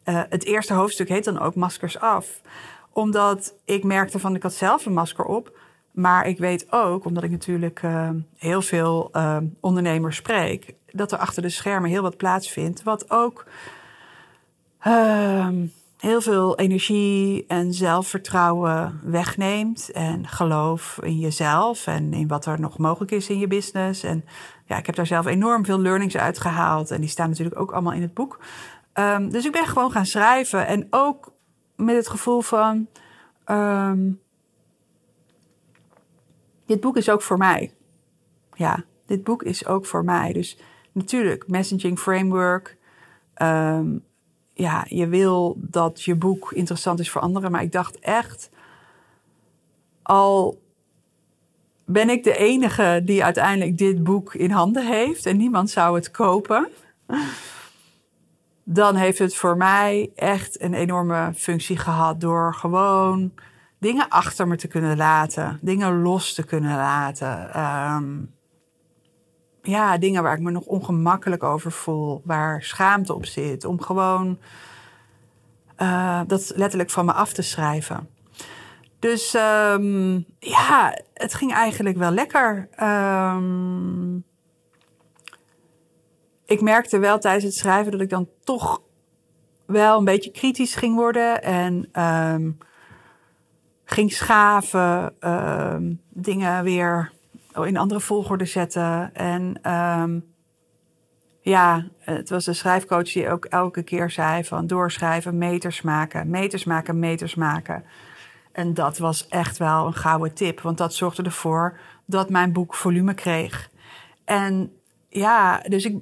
Uh, 0.04 0.22
het 0.28 0.44
eerste 0.44 0.74
hoofdstuk 0.74 1.08
heet 1.08 1.24
dan 1.24 1.38
ook 1.40 1.54
Maskers 1.54 1.98
af. 1.98 2.40
Omdat 2.92 3.54
ik 3.64 3.84
merkte 3.84 4.18
van, 4.18 4.34
ik 4.34 4.42
had 4.42 4.54
zelf 4.54 4.86
een 4.86 4.92
masker 4.92 5.24
op. 5.24 5.58
Maar 5.90 6.26
ik 6.26 6.38
weet 6.38 6.72
ook, 6.72 7.04
omdat 7.04 7.22
ik 7.22 7.30
natuurlijk 7.30 7.82
uh, 7.82 8.10
heel 8.36 8.62
veel 8.62 9.10
ondernemers 9.60 10.16
spreek, 10.16 10.74
dat 10.90 11.12
er 11.12 11.18
achter 11.18 11.42
de 11.42 11.48
schermen 11.48 11.90
heel 11.90 12.02
wat 12.02 12.16
plaatsvindt. 12.16 12.82
Wat 12.82 13.10
ook 13.10 13.46
uh, 14.86 15.48
heel 16.04 16.20
veel 16.20 16.58
energie 16.58 17.44
en 17.46 17.72
zelfvertrouwen 17.72 19.00
wegneemt. 19.02 19.90
En 19.90 20.26
geloof 20.28 20.98
in 21.02 21.18
jezelf 21.18 21.86
en 21.86 22.12
in 22.12 22.28
wat 22.28 22.46
er 22.46 22.60
nog 22.60 22.78
mogelijk 22.78 23.10
is 23.10 23.28
in 23.28 23.38
je 23.38 23.46
business. 23.46 24.02
En 24.02 24.24
ja, 24.66 24.76
ik 24.76 24.86
heb 24.86 24.94
daar 24.94 25.06
zelf 25.06 25.26
enorm 25.26 25.64
veel 25.64 25.80
learnings 25.80 26.16
uit 26.16 26.38
gehaald. 26.38 26.90
En 26.90 27.00
die 27.00 27.10
staan 27.10 27.28
natuurlijk 27.28 27.60
ook 27.60 27.72
allemaal 27.72 27.92
in 27.92 28.02
het 28.02 28.14
boek. 28.14 28.38
Um, 28.94 29.30
dus 29.30 29.44
ik 29.44 29.52
ben 29.52 29.66
gewoon 29.66 29.90
gaan 29.90 30.06
schrijven. 30.06 30.66
En 30.66 30.86
ook 30.90 31.32
met 31.76 31.96
het 31.96 32.08
gevoel 32.08 32.40
van. 32.40 32.86
Um, 33.46 34.20
dit 36.66 36.80
boek 36.80 36.96
is 36.96 37.08
ook 37.08 37.22
voor 37.22 37.38
mij. 37.38 37.72
Ja, 38.52 38.84
dit 39.06 39.24
boek 39.24 39.42
is 39.42 39.66
ook 39.66 39.86
voor 39.86 40.04
mij. 40.04 40.32
Dus 40.32 40.58
natuurlijk, 40.92 41.48
messaging 41.48 41.98
framework. 41.98 42.76
Um, 43.42 44.04
ja, 44.54 44.84
je 44.88 45.08
wil 45.08 45.56
dat 45.56 46.02
je 46.02 46.14
boek 46.14 46.52
interessant 46.52 47.00
is 47.00 47.10
voor 47.10 47.20
anderen. 47.20 47.50
Maar 47.50 47.62
ik 47.62 47.72
dacht 47.72 47.98
echt, 47.98 48.50
al 50.02 50.62
ben 51.84 52.10
ik 52.10 52.24
de 52.24 52.36
enige 52.36 53.02
die 53.04 53.24
uiteindelijk 53.24 53.78
dit 53.78 54.04
boek 54.04 54.34
in 54.34 54.50
handen 54.50 54.86
heeft 54.86 55.26
en 55.26 55.36
niemand 55.36 55.70
zou 55.70 55.94
het 55.94 56.10
kopen, 56.10 56.68
dan 58.64 58.94
heeft 58.94 59.18
het 59.18 59.34
voor 59.34 59.56
mij 59.56 60.10
echt 60.14 60.60
een 60.60 60.74
enorme 60.74 61.32
functie 61.36 61.76
gehad 61.76 62.20
door 62.20 62.54
gewoon 62.54 63.32
dingen 63.78 64.08
achter 64.08 64.48
me 64.48 64.56
te 64.56 64.68
kunnen 64.68 64.96
laten, 64.96 65.58
dingen 65.62 66.02
los 66.02 66.34
te 66.34 66.44
kunnen 66.44 66.76
laten. 66.76 67.60
Um, 67.60 68.34
ja, 69.66 69.98
dingen 69.98 70.22
waar 70.22 70.34
ik 70.34 70.42
me 70.42 70.50
nog 70.50 70.64
ongemakkelijk 70.64 71.42
over 71.42 71.72
voel, 71.72 72.22
waar 72.24 72.62
schaamte 72.62 73.14
op 73.14 73.26
zit, 73.26 73.64
om 73.64 73.80
gewoon 73.80 74.38
uh, 75.78 76.20
dat 76.26 76.52
letterlijk 76.54 76.90
van 76.90 77.04
me 77.04 77.12
af 77.12 77.32
te 77.32 77.42
schrijven. 77.42 78.08
Dus 78.98 79.34
um, 79.34 80.26
ja, 80.38 80.98
het 81.14 81.34
ging 81.34 81.52
eigenlijk 81.52 81.96
wel 81.96 82.10
lekker. 82.10 82.68
Um, 82.82 84.24
ik 86.44 86.60
merkte 86.60 86.98
wel 86.98 87.18
tijdens 87.18 87.44
het 87.44 87.54
schrijven 87.54 87.92
dat 87.92 88.00
ik 88.00 88.10
dan 88.10 88.28
toch 88.44 88.82
wel 89.66 89.98
een 89.98 90.04
beetje 90.04 90.30
kritisch 90.30 90.74
ging 90.74 90.96
worden 90.96 91.42
en 91.42 92.02
um, 92.02 92.58
ging 93.84 94.12
schaven, 94.12 95.14
dingen 96.08 96.64
weer 96.64 97.12
in 97.62 97.76
andere 97.76 98.00
volgorde 98.00 98.44
zetten. 98.44 99.14
En 99.14 99.72
um, 99.72 100.24
ja, 101.40 101.84
het 101.98 102.30
was 102.30 102.44
de 102.44 102.52
schrijfcoach 102.52 103.12
die 103.12 103.28
ook 103.28 103.44
elke 103.44 103.82
keer 103.82 104.10
zei 104.10 104.44
van 104.44 104.66
doorschrijven, 104.66 105.38
meters 105.38 105.82
maken, 105.82 106.30
meters 106.30 106.64
maken, 106.64 106.98
meters 106.98 107.34
maken. 107.34 107.84
En 108.52 108.74
dat 108.74 108.98
was 108.98 109.28
echt 109.28 109.58
wel 109.58 109.86
een 109.86 109.94
gouden 109.94 110.34
tip, 110.34 110.60
want 110.60 110.78
dat 110.78 110.94
zorgde 110.94 111.22
ervoor 111.22 111.78
dat 112.06 112.30
mijn 112.30 112.52
boek 112.52 112.74
volume 112.74 113.14
kreeg. 113.14 113.70
En 114.24 114.72
ja, 115.08 115.58
dus 115.68 115.84
ik 115.84 115.96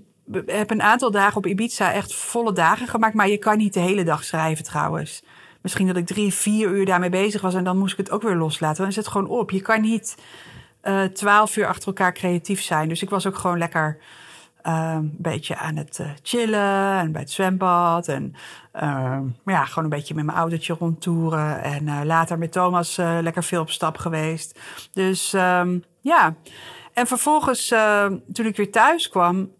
heb 0.46 0.70
een 0.70 0.82
aantal 0.82 1.10
dagen 1.10 1.36
op 1.36 1.46
Ibiza 1.46 1.92
echt 1.92 2.14
volle 2.14 2.52
dagen 2.52 2.88
gemaakt, 2.88 3.14
maar 3.14 3.28
je 3.28 3.38
kan 3.38 3.56
niet 3.56 3.74
de 3.74 3.80
hele 3.80 4.04
dag 4.04 4.24
schrijven 4.24 4.64
trouwens. 4.64 5.24
Misschien 5.62 5.86
dat 5.86 5.96
ik 5.96 6.06
drie, 6.06 6.34
vier 6.34 6.70
uur 6.70 6.86
daarmee 6.86 7.10
bezig 7.10 7.40
was 7.40 7.54
en 7.54 7.64
dan 7.64 7.78
moest 7.78 7.92
ik 7.92 7.98
het 7.98 8.10
ook 8.10 8.22
weer 8.22 8.36
loslaten. 8.36 8.76
Dan 8.76 8.88
is 8.88 8.96
het 8.96 9.08
gewoon 9.08 9.28
op. 9.28 9.50
Je 9.50 9.60
kan 9.60 9.80
niet 9.80 10.16
twaalf 11.12 11.56
uur 11.56 11.66
achter 11.66 11.86
elkaar 11.86 12.12
creatief 12.12 12.62
zijn. 12.62 12.88
Dus 12.88 13.02
ik 13.02 13.10
was 13.10 13.26
ook 13.26 13.36
gewoon 13.36 13.58
lekker 13.58 13.98
uh, 14.66 14.92
een 14.94 15.14
beetje 15.18 15.56
aan 15.56 15.76
het 15.76 15.98
uh, 15.98 16.10
chillen 16.22 16.98
en 16.98 17.12
bij 17.12 17.20
het 17.20 17.30
zwembad. 17.30 18.08
En 18.08 18.34
uh, 18.74 19.18
ja, 19.44 19.64
gewoon 19.64 19.84
een 19.84 19.90
beetje 19.90 20.14
met 20.14 20.24
mijn 20.24 20.38
autootje 20.38 20.76
rondtoeren. 20.78 21.62
En 21.62 22.06
later 22.06 22.38
met 22.38 22.52
Thomas 22.52 22.96
lekker 22.96 23.44
veel 23.44 23.60
op 23.60 23.70
stap 23.70 23.96
geweest. 23.96 24.58
Dus 24.92 25.32
um, 25.32 25.84
ja. 26.00 26.34
En 26.92 27.06
vervolgens, 27.06 27.74
toen 28.32 28.46
ik 28.46 28.56
weer 28.56 28.70
thuis 28.70 29.08
kwam, 29.08 29.50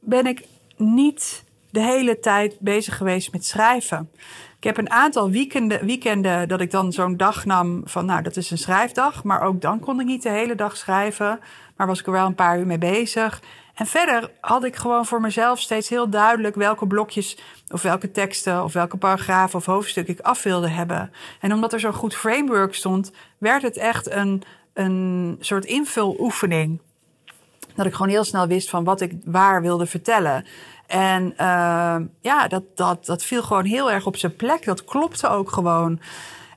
ben 0.00 0.26
ik 0.26 0.46
niet 0.76 1.44
de 1.70 1.80
hele 1.80 2.18
tijd 2.18 2.56
bezig 2.60 2.96
geweest 2.96 3.32
met 3.32 3.44
schrijven. 3.44 4.10
Ik 4.62 4.68
heb 4.68 4.78
een 4.78 4.90
aantal 4.90 5.30
weekenden, 5.30 5.86
weekenden 5.86 6.48
dat 6.48 6.60
ik 6.60 6.70
dan 6.70 6.92
zo'n 6.92 7.16
dag 7.16 7.44
nam 7.44 7.80
van, 7.84 8.04
nou, 8.04 8.22
dat 8.22 8.36
is 8.36 8.50
een 8.50 8.58
schrijfdag. 8.58 9.24
Maar 9.24 9.42
ook 9.42 9.60
dan 9.60 9.80
kon 9.80 10.00
ik 10.00 10.06
niet 10.06 10.22
de 10.22 10.28
hele 10.28 10.54
dag 10.54 10.76
schrijven. 10.76 11.40
Maar 11.76 11.86
was 11.86 12.00
ik 12.00 12.06
er 12.06 12.12
wel 12.12 12.26
een 12.26 12.34
paar 12.34 12.58
uur 12.58 12.66
mee 12.66 12.78
bezig. 12.78 13.42
En 13.74 13.86
verder 13.86 14.30
had 14.40 14.64
ik 14.64 14.76
gewoon 14.76 15.06
voor 15.06 15.20
mezelf 15.20 15.60
steeds 15.60 15.88
heel 15.88 16.08
duidelijk 16.08 16.54
welke 16.54 16.86
blokjes 16.86 17.38
of 17.70 17.82
welke 17.82 18.10
teksten 18.10 18.64
of 18.64 18.72
welke 18.72 18.96
paragrafen 18.96 19.58
of 19.58 19.66
hoofdstukken 19.66 20.14
ik 20.14 20.20
af 20.20 20.42
wilde 20.42 20.68
hebben. 20.68 21.12
En 21.40 21.52
omdat 21.52 21.72
er 21.72 21.80
zo'n 21.80 21.92
goed 21.92 22.14
framework 22.14 22.74
stond, 22.74 23.12
werd 23.38 23.62
het 23.62 23.76
echt 23.76 24.10
een, 24.10 24.42
een 24.72 25.36
soort 25.40 25.64
invuloefening. 25.64 26.80
Dat 27.74 27.86
ik 27.86 27.92
gewoon 27.92 28.10
heel 28.10 28.24
snel 28.24 28.46
wist 28.46 28.70
van 28.70 28.84
wat 28.84 29.00
ik 29.00 29.12
waar 29.24 29.62
wilde 29.62 29.86
vertellen. 29.86 30.46
En 30.86 31.24
uh, 31.24 31.96
ja, 32.20 32.48
dat, 32.48 32.62
dat, 32.74 33.06
dat 33.06 33.24
viel 33.24 33.42
gewoon 33.42 33.64
heel 33.64 33.90
erg 33.90 34.06
op 34.06 34.16
zijn 34.16 34.36
plek. 34.36 34.64
Dat 34.64 34.84
klopte 34.84 35.28
ook 35.28 35.50
gewoon. 35.50 36.00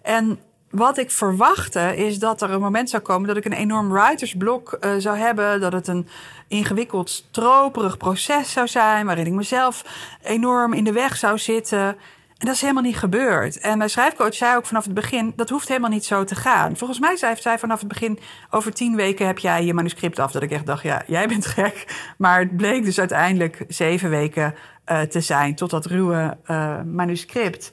En 0.01 0.39
wat 0.69 0.97
ik 0.97 1.11
verwachtte 1.11 1.95
is 1.95 2.19
dat 2.19 2.41
er 2.41 2.51
een 2.51 2.61
moment 2.61 2.89
zou 2.89 3.01
komen 3.01 3.27
dat 3.27 3.37
ik 3.37 3.45
een 3.45 3.53
enorm 3.53 3.91
writersblok 3.91 4.77
uh, 4.81 4.91
zou 4.97 5.17
hebben. 5.17 5.61
Dat 5.61 5.73
het 5.73 5.87
een 5.87 6.07
ingewikkeld, 6.47 7.09
stroperig 7.09 7.97
proces 7.97 8.51
zou 8.51 8.67
zijn. 8.67 9.05
Waarin 9.05 9.25
ik 9.25 9.33
mezelf 9.33 9.85
enorm 10.23 10.73
in 10.73 10.83
de 10.83 10.91
weg 10.91 11.17
zou 11.17 11.37
zitten. 11.37 11.95
Dat 12.45 12.53
is 12.53 12.61
helemaal 12.61 12.83
niet 12.83 12.97
gebeurd. 12.97 13.59
En 13.59 13.77
mijn 13.77 13.89
schrijfcoach 13.89 14.33
zei 14.33 14.55
ook 14.55 14.65
vanaf 14.65 14.83
het 14.83 14.93
begin: 14.93 15.33
dat 15.35 15.49
hoeft 15.49 15.67
helemaal 15.67 15.89
niet 15.89 16.05
zo 16.05 16.23
te 16.23 16.35
gaan. 16.35 16.77
Volgens 16.77 16.99
mij 16.99 17.15
zei 17.15 17.35
zij 17.35 17.59
vanaf 17.59 17.79
het 17.79 17.87
begin: 17.87 18.19
over 18.49 18.73
tien 18.73 18.95
weken 18.95 19.27
heb 19.27 19.37
jij 19.37 19.65
je 19.65 19.73
manuscript 19.73 20.19
af. 20.19 20.31
Dat 20.31 20.41
ik 20.41 20.51
echt 20.51 20.65
dacht: 20.65 20.83
ja, 20.83 21.03
jij 21.07 21.27
bent 21.27 21.45
gek. 21.45 22.11
Maar 22.17 22.39
het 22.39 22.57
bleek 22.57 22.85
dus 22.85 22.99
uiteindelijk 22.99 23.65
zeven 23.67 24.09
weken 24.09 24.55
uh, 24.91 25.01
te 25.01 25.21
zijn 25.21 25.55
tot 25.55 25.69
dat 25.69 25.85
ruwe 25.85 26.37
uh, 26.47 26.81
manuscript. 26.81 27.71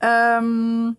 Um, 0.00 0.96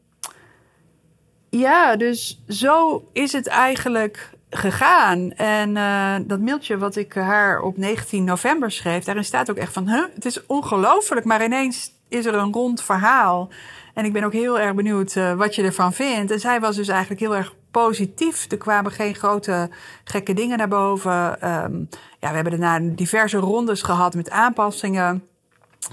ja, 1.50 1.96
dus 1.96 2.44
zo 2.48 3.06
is 3.14 3.32
het 3.32 3.48
eigenlijk 3.48 4.30
gegaan. 4.50 5.32
En 5.32 5.76
uh, 5.76 6.16
dat 6.28 6.40
mailtje 6.40 6.78
wat 6.78 6.96
ik 6.96 7.14
haar 7.14 7.62
op 7.62 7.78
19 7.78 8.24
november 8.24 8.72
schreef, 8.72 9.04
daarin 9.04 9.26
staat 9.26 9.50
ook 9.50 9.58
echt 9.58 9.74
van: 9.74 9.88
het 9.88 10.26
is 10.26 10.46
ongelooflijk, 10.46 11.26
maar 11.26 11.44
ineens 11.44 11.95
is 12.08 12.26
er 12.26 12.34
een 12.34 12.54
rond 12.54 12.82
verhaal. 12.84 13.50
En 13.94 14.06
ik 14.06 14.14
ben 14.14 14.24
ook 14.24 14.34
heel 14.34 14.60
erg 14.60 14.76
benieuwd 14.76 15.16
uh, 15.16 15.34
wat 15.34 15.56
je 15.56 15.64
ervan 15.64 15.94
vindt. 15.94 16.32
En 16.32 16.40
zij 16.40 16.60
was 16.60 16.76
dus 16.76 16.88
eigenlijk 16.88 17.20
heel 17.20 17.36
erg 17.36 17.54
positief. 17.72 18.52
Er 18.52 18.58
kwamen 18.58 18.92
geen 18.92 19.16
grote 19.16 19.70
gekke 20.04 20.34
dingen 20.34 20.58
naar 20.58 20.68
boven. 20.68 21.52
Um, 21.54 21.90
ja, 22.20 22.30
we 22.30 22.36
hebben 22.36 22.60
daarna 22.60 22.94
diverse 22.96 23.38
rondes 23.38 23.82
gehad 23.82 24.16
met 24.16 24.30
aanpassingen. 24.30 25.24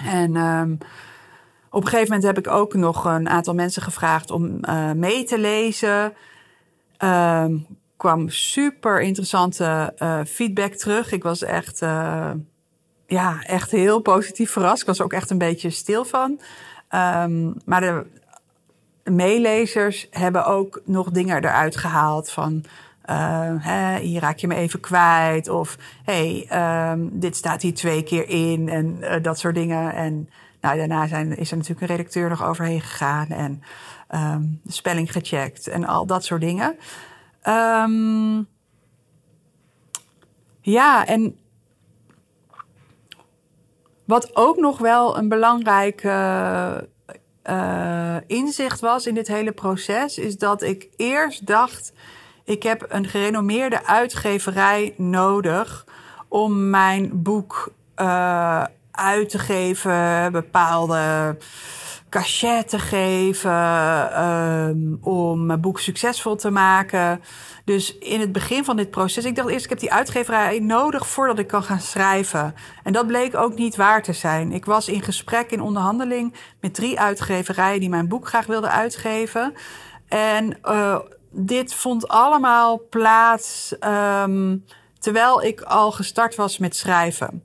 En 0.04 0.36
um, 0.36 0.78
op 1.70 1.82
een 1.82 1.88
gegeven 1.88 2.14
moment 2.14 2.36
heb 2.36 2.46
ik 2.46 2.52
ook 2.52 2.74
nog 2.74 3.04
een 3.04 3.28
aantal 3.28 3.54
mensen 3.54 3.82
gevraagd 3.82 4.30
om 4.30 4.58
uh, 4.60 4.92
mee 4.92 5.24
te 5.24 5.38
lezen. 5.38 6.12
Um, 6.98 7.66
kwam 7.96 8.28
super 8.28 9.00
interessante 9.00 9.94
uh, 9.98 10.20
feedback 10.26 10.72
terug. 10.72 11.12
Ik 11.12 11.22
was 11.22 11.42
echt, 11.42 11.82
ja, 13.12 13.42
echt 13.42 13.70
heel 13.70 14.00
positief 14.00 14.50
verrast. 14.50 14.80
Ik 14.80 14.86
was 14.86 15.00
ook 15.00 15.12
echt 15.12 15.30
een 15.30 15.38
beetje 15.38 15.70
stil 15.70 16.04
van. 16.04 16.40
Um, 16.90 17.54
maar 17.64 17.80
de 17.80 18.06
meelezers 19.04 20.06
hebben 20.10 20.44
ook 20.44 20.80
nog 20.84 21.10
dingen 21.10 21.36
eruit 21.36 21.76
gehaald 21.76 22.30
van... 22.30 22.64
Uh, 23.10 23.54
hè, 23.58 23.98
hier 23.98 24.20
raak 24.20 24.38
je 24.38 24.46
me 24.46 24.54
even 24.54 24.80
kwijt. 24.80 25.48
Of 25.48 25.76
hey, 26.04 26.48
um, 26.92 27.10
dit 27.12 27.36
staat 27.36 27.62
hier 27.62 27.74
twee 27.74 28.02
keer 28.02 28.28
in. 28.28 28.68
En 28.68 28.98
uh, 29.00 29.14
dat 29.22 29.38
soort 29.38 29.54
dingen. 29.54 29.94
En 29.94 30.28
nou, 30.60 30.76
daarna 30.76 31.06
zijn, 31.06 31.36
is 31.36 31.50
er 31.50 31.56
natuurlijk 31.56 31.90
een 31.90 31.96
redacteur 31.96 32.28
nog 32.28 32.44
overheen 32.44 32.80
gegaan. 32.80 33.28
En 33.28 33.62
um, 34.14 34.60
de 34.62 34.72
spelling 34.72 35.12
gecheckt. 35.12 35.68
En 35.68 35.84
al 35.84 36.06
dat 36.06 36.24
soort 36.24 36.40
dingen. 36.40 36.76
Ja, 40.60 41.06
en 41.06 41.36
wat 44.12 44.36
ook 44.36 44.56
nog 44.56 44.78
wel 44.78 45.18
een 45.18 45.28
belangrijk 45.28 46.02
uh, 46.02 46.76
inzicht 48.26 48.80
was 48.80 49.06
in 49.06 49.14
dit 49.14 49.28
hele 49.28 49.52
proces, 49.52 50.18
is 50.18 50.38
dat 50.38 50.62
ik 50.62 50.88
eerst 50.96 51.46
dacht: 51.46 51.92
ik 52.44 52.62
heb 52.62 52.86
een 52.88 53.06
gerenommeerde 53.06 53.86
uitgeverij 53.86 54.94
nodig 54.96 55.86
om 56.28 56.70
mijn 56.70 57.22
boek 57.22 57.72
uh, 57.96 58.64
uit 58.90 59.28
te 59.28 59.38
geven, 59.38 60.32
bepaalde 60.32 61.36
cachet 62.12 62.68
te 62.68 62.78
geven, 62.78 64.22
um, 64.22 64.98
om 65.00 65.46
mijn 65.46 65.60
boek 65.60 65.80
succesvol 65.80 66.36
te 66.36 66.50
maken. 66.50 67.20
Dus 67.64 67.98
in 67.98 68.20
het 68.20 68.32
begin 68.32 68.64
van 68.64 68.76
dit 68.76 68.90
proces, 68.90 69.24
ik 69.24 69.36
dacht 69.36 69.48
eerst, 69.48 69.64
ik 69.64 69.70
heb 69.70 69.78
die 69.78 69.92
uitgeverij 69.92 70.58
nodig 70.58 71.06
voordat 71.06 71.38
ik 71.38 71.46
kan 71.46 71.62
gaan 71.62 71.80
schrijven. 71.80 72.54
En 72.82 72.92
dat 72.92 73.06
bleek 73.06 73.36
ook 73.36 73.54
niet 73.54 73.76
waar 73.76 74.02
te 74.02 74.12
zijn. 74.12 74.52
Ik 74.52 74.64
was 74.64 74.88
in 74.88 75.02
gesprek, 75.02 75.50
in 75.50 75.60
onderhandeling 75.60 76.34
met 76.60 76.74
drie 76.74 77.00
uitgeverijen 77.00 77.80
die 77.80 77.88
mijn 77.88 78.08
boek 78.08 78.28
graag 78.28 78.46
wilden 78.46 78.70
uitgeven. 78.70 79.54
En 80.08 80.58
uh, 80.64 80.98
dit 81.30 81.74
vond 81.74 82.08
allemaal 82.08 82.86
plaats 82.90 83.74
um, 83.80 84.64
terwijl 84.98 85.42
ik 85.42 85.60
al 85.60 85.92
gestart 85.92 86.34
was 86.34 86.58
met 86.58 86.76
schrijven. 86.76 87.44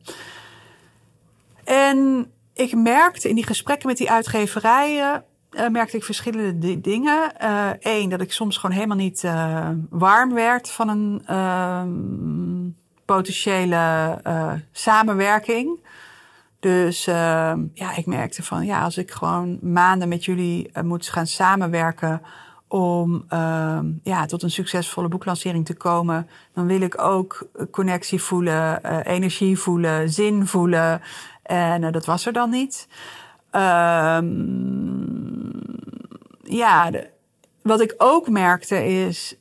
En 1.63 2.31
ik 2.57 2.75
merkte 2.75 3.29
in 3.29 3.35
die 3.35 3.45
gesprekken 3.45 3.87
met 3.87 3.97
die 3.97 4.11
uitgeverijen 4.11 5.23
uh, 5.51 5.67
merkte 5.67 5.97
ik 5.97 6.03
verschillende 6.03 6.81
dingen. 6.81 7.31
Eén, 7.79 8.03
uh, 8.03 8.09
dat 8.09 8.21
ik 8.21 8.31
soms 8.31 8.57
gewoon 8.57 8.75
helemaal 8.75 8.97
niet 8.97 9.23
uh, 9.23 9.69
warm 9.89 10.33
werd 10.33 10.69
van 10.71 10.89
een 10.89 11.21
ehm, 11.25 12.69
potentiële 13.05 14.21
samenwerking. 14.71 15.79
Dus 16.59 17.07
ehm, 17.07 17.63
ja, 17.73 17.95
ik 17.95 18.05
merkte 18.05 18.43
van 18.43 18.65
ja, 18.65 18.81
als 18.81 18.97
ik 18.97 19.11
gewoon 19.11 19.59
maanden 19.61 20.09
met 20.09 20.25
jullie 20.25 20.71
moet 20.83 21.07
gaan 21.07 21.27
samenwerken 21.27 22.21
om 22.67 23.23
ehm, 23.29 23.85
ja, 24.03 24.25
tot 24.25 24.43
een 24.43 24.51
succesvolle 24.51 25.07
boeklancering 25.07 25.65
te 25.65 25.75
komen, 25.75 26.29
dan 26.53 26.67
wil 26.67 26.81
ik 26.81 27.01
ook 27.01 27.47
connectie 27.71 28.21
voelen, 28.21 28.83
energie 29.03 29.59
voelen, 29.59 30.09
zin 30.09 30.47
voelen. 30.47 31.01
En 31.47 31.91
dat 31.91 32.05
was 32.05 32.25
er 32.25 32.33
dan 32.33 32.49
niet. 32.49 32.87
Um, 33.51 34.37
ja, 36.43 36.91
wat 37.61 37.81
ik 37.81 37.93
ook 37.97 38.29
merkte 38.29 38.85
is, 38.85 39.35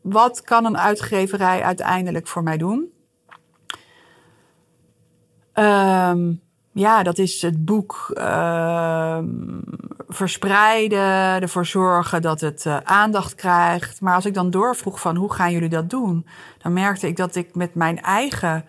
wat 0.00 0.42
kan 0.42 0.64
een 0.64 0.78
uitgeverij 0.78 1.62
uiteindelijk 1.62 2.26
voor 2.26 2.42
mij 2.42 2.56
doen? 2.56 2.92
Um, 5.54 6.40
ja, 6.72 7.02
dat 7.02 7.18
is 7.18 7.42
het 7.42 7.64
boek 7.64 8.14
uh, 8.14 9.18
verspreiden, 10.08 11.42
ervoor 11.42 11.66
zorgen 11.66 12.22
dat 12.22 12.40
het 12.40 12.64
uh, 12.64 12.76
aandacht 12.84 13.34
krijgt. 13.34 14.00
Maar 14.00 14.14
als 14.14 14.26
ik 14.26 14.34
dan 14.34 14.50
doorvroeg 14.50 15.00
van 15.00 15.16
hoe 15.16 15.32
gaan 15.32 15.52
jullie 15.52 15.68
dat 15.68 15.90
doen, 15.90 16.26
dan 16.58 16.72
merkte 16.72 17.06
ik 17.06 17.16
dat 17.16 17.34
ik 17.34 17.54
met 17.54 17.74
mijn 17.74 18.00
eigen 18.00 18.64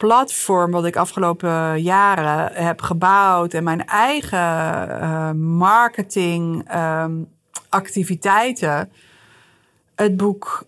platform 0.00 0.70
wat 0.70 0.84
ik 0.84 0.96
afgelopen 0.96 1.82
jaren 1.82 2.64
heb 2.64 2.82
gebouwd 2.82 3.54
en 3.54 3.64
mijn 3.64 3.86
eigen 3.86 4.88
uh, 4.88 5.30
marketing 5.32 6.74
um, 6.74 7.28
activiteiten 7.68 8.92
het 9.94 10.16
boek 10.16 10.64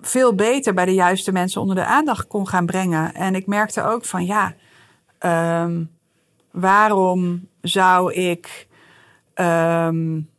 veel 0.00 0.34
beter 0.34 0.74
bij 0.74 0.84
de 0.84 0.94
juiste 0.94 1.32
mensen 1.32 1.60
onder 1.60 1.76
de 1.76 1.84
aandacht 1.84 2.26
kon 2.26 2.48
gaan 2.48 2.66
brengen. 2.66 3.14
En 3.14 3.34
ik 3.34 3.46
merkte 3.46 3.82
ook 3.82 4.04
van 4.04 4.24
ja, 4.24 4.54
um, 5.62 5.90
waarom 6.50 7.48
zou 7.60 8.12
ik 8.12 8.68
um, 9.34 10.30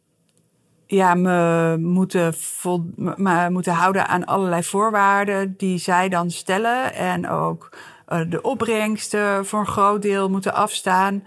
ja, 0.88 1.14
me 1.14 1.78
moeten, 1.80 2.34
vol, 2.34 2.86
me 2.96 3.50
moeten 3.50 3.74
houden 3.74 4.08
aan 4.08 4.26
allerlei 4.26 4.64
voorwaarden 4.64 5.58
die 5.58 5.78
zij 5.78 6.10
dan 6.10 6.32
stellen. 6.32 6.94
En 6.94 7.30
ook 7.30 7.70
uh, 8.10 8.22
de 8.30 8.42
opbrengsten 8.42 9.46
voor 9.46 9.60
een 9.60 9.68
groot 9.68 10.02
deel 10.02 10.30
moeten 10.30 10.54
afstaan. 10.54 11.24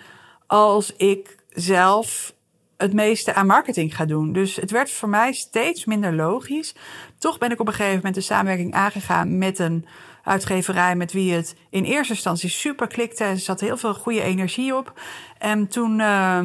Als 0.46 0.96
ik 0.96 1.36
zelf 1.48 2.34
het 2.76 2.92
meeste 2.92 3.34
aan 3.34 3.46
marketing 3.46 3.96
ga 3.96 4.04
doen. 4.04 4.32
Dus 4.32 4.56
het 4.56 4.70
werd 4.70 4.90
voor 4.90 5.08
mij 5.08 5.32
steeds 5.32 5.84
minder 5.84 6.14
logisch. 6.14 6.74
Toch 7.18 7.38
ben 7.38 7.50
ik 7.50 7.60
op 7.60 7.66
een 7.66 7.72
gegeven 7.72 7.96
moment 7.96 8.14
de 8.14 8.20
samenwerking 8.20 8.74
aangegaan 8.74 9.38
met 9.38 9.58
een 9.58 9.86
uitgeverij 10.22 10.96
met 10.96 11.12
wie 11.12 11.32
het 11.32 11.56
in 11.70 11.84
eerste 11.84 12.12
instantie 12.12 12.48
super 12.48 12.86
klikte. 12.86 13.24
Er 13.24 13.38
zat 13.38 13.60
heel 13.60 13.76
veel 13.76 13.94
goede 13.94 14.22
energie 14.22 14.76
op. 14.76 15.00
En 15.38 15.68
toen 15.68 15.98
uh, 15.98 16.44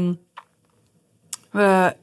we 1.51 1.95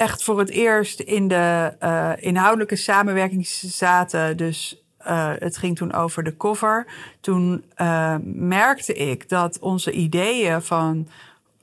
echt 0.00 0.24
voor 0.24 0.38
het 0.38 0.50
eerst 0.50 1.00
in 1.00 1.28
de 1.28 1.74
uh, 1.82 2.10
inhoudelijke 2.16 2.76
samenwerking 2.76 3.46
zaten. 3.46 4.36
Dus 4.36 4.82
uh, 5.06 5.32
het 5.38 5.56
ging 5.56 5.76
toen 5.76 5.92
over 5.92 6.22
de 6.22 6.36
cover. 6.36 6.86
Toen 7.20 7.64
uh, 7.76 8.14
merkte 8.24 8.94
ik 8.94 9.28
dat 9.28 9.58
onze 9.58 9.92
ideeën 9.92 10.62
van 10.62 11.08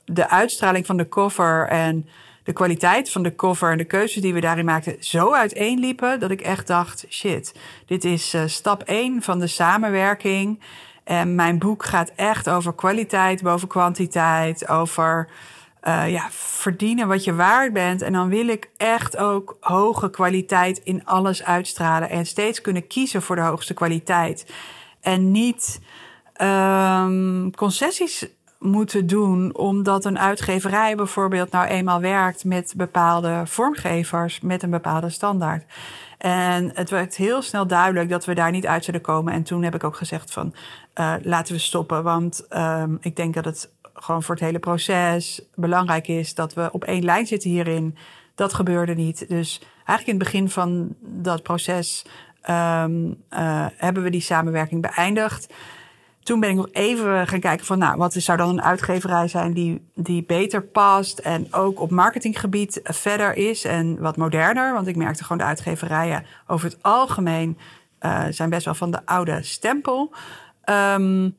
de 0.05 0.29
uitstraling 0.29 0.85
van 0.85 0.97
de 0.97 1.09
cover 1.09 1.67
en 1.67 2.07
de 2.43 2.53
kwaliteit 2.53 3.11
van 3.11 3.23
de 3.23 3.35
cover 3.35 3.71
en 3.71 3.77
de 3.77 3.85
keuzes 3.85 4.21
die 4.21 4.33
we 4.33 4.39
daarin 4.39 4.65
maakten 4.65 4.95
zo 4.99 5.33
uiteenliepen 5.33 6.19
dat 6.19 6.31
ik 6.31 6.41
echt 6.41 6.67
dacht: 6.67 7.05
shit, 7.09 7.53
dit 7.85 8.05
is 8.05 8.35
stap 8.45 8.83
1 8.83 9.21
van 9.21 9.39
de 9.39 9.47
samenwerking. 9.47 10.59
En 11.03 11.35
mijn 11.35 11.59
boek 11.59 11.85
gaat 11.85 12.11
echt 12.15 12.49
over 12.49 12.73
kwaliteit 12.73 13.41
boven 13.41 13.67
kwantiteit, 13.67 14.67
over 14.67 15.27
uh, 15.87 16.11
ja, 16.11 16.27
verdienen 16.31 17.07
wat 17.07 17.23
je 17.23 17.35
waard 17.35 17.73
bent. 17.73 18.01
En 18.01 18.13
dan 18.13 18.29
wil 18.29 18.47
ik 18.47 18.69
echt 18.77 19.17
ook 19.17 19.57
hoge 19.59 20.09
kwaliteit 20.09 20.77
in 20.83 21.05
alles 21.05 21.43
uitstralen. 21.43 22.09
En 22.09 22.25
steeds 22.25 22.61
kunnen 22.61 22.87
kiezen 22.87 23.21
voor 23.21 23.35
de 23.35 23.41
hoogste 23.41 23.73
kwaliteit. 23.73 24.53
En 25.01 25.31
niet 25.31 25.81
um, 26.41 27.55
concessies 27.55 28.27
moeten 28.59 29.07
doen 29.07 29.55
omdat 29.55 30.05
een 30.05 30.19
uitgeverij 30.19 30.95
bijvoorbeeld 30.95 31.51
nou 31.51 31.67
eenmaal 31.67 31.99
werkt 32.01 32.45
met 32.45 32.73
bepaalde 32.77 33.41
vormgevers 33.45 34.39
met 34.39 34.63
een 34.63 34.69
bepaalde 34.69 35.09
standaard. 35.09 35.65
En 36.17 36.71
het 36.73 36.89
werd 36.89 37.15
heel 37.15 37.41
snel 37.41 37.67
duidelijk 37.67 38.09
dat 38.09 38.25
we 38.25 38.35
daar 38.35 38.51
niet 38.51 38.67
uit 38.67 38.85
zullen 38.85 39.01
komen. 39.01 39.33
En 39.33 39.43
toen 39.43 39.63
heb 39.63 39.75
ik 39.75 39.83
ook 39.83 39.95
gezegd 39.95 40.31
van 40.31 40.53
uh, 40.99 41.13
laten 41.21 41.53
we 41.53 41.59
stoppen. 41.59 42.03
Want 42.03 42.45
um, 42.49 42.97
ik 43.01 43.15
denk 43.15 43.33
dat 43.33 43.45
het 43.45 43.69
gewoon 43.99 44.23
voor 44.23 44.35
het 44.35 44.43
hele 44.43 44.59
proces 44.59 45.41
belangrijk 45.55 46.07
is 46.07 46.35
dat 46.35 46.53
we 46.53 46.69
op 46.71 46.83
één 46.83 47.03
lijn 47.03 47.27
zitten 47.27 47.49
hierin. 47.49 47.97
Dat 48.35 48.53
gebeurde 48.53 48.93
niet. 48.93 49.29
Dus 49.29 49.61
eigenlijk 49.75 50.07
in 50.07 50.13
het 50.13 50.23
begin 50.23 50.49
van 50.49 50.95
dat 50.99 51.43
proces 51.43 52.05
um, 52.49 53.07
uh, 53.09 53.65
hebben 53.75 54.03
we 54.03 54.09
die 54.09 54.21
samenwerking 54.21 54.81
beëindigd. 54.81 55.53
Toen 56.19 56.39
ben 56.39 56.49
ik 56.49 56.55
nog 56.55 56.69
even 56.71 57.27
gaan 57.27 57.39
kijken 57.39 57.65
van, 57.65 57.77
nou, 57.77 57.97
wat 57.97 58.13
zou 58.13 58.37
dan 58.37 58.49
een 58.49 58.61
uitgeverij 58.61 59.27
zijn 59.27 59.53
die, 59.53 59.87
die 59.93 60.23
beter 60.23 60.63
past 60.63 61.19
en 61.19 61.53
ook 61.53 61.79
op 61.79 61.91
marketinggebied 61.91 62.79
verder 62.83 63.35
is 63.35 63.63
en 63.63 63.99
wat 63.99 64.17
moderner. 64.17 64.73
Want 64.73 64.87
ik 64.87 64.95
merkte 64.95 65.23
gewoon 65.23 65.37
de 65.37 65.43
uitgeverijen 65.43 66.25
over 66.47 66.69
het 66.69 66.83
algemeen 66.83 67.57
uh, 68.01 68.25
zijn 68.29 68.49
best 68.49 68.65
wel 68.65 68.73
van 68.73 68.91
de 68.91 69.05
oude 69.05 69.43
stempel. 69.43 70.13
Um, 70.69 71.35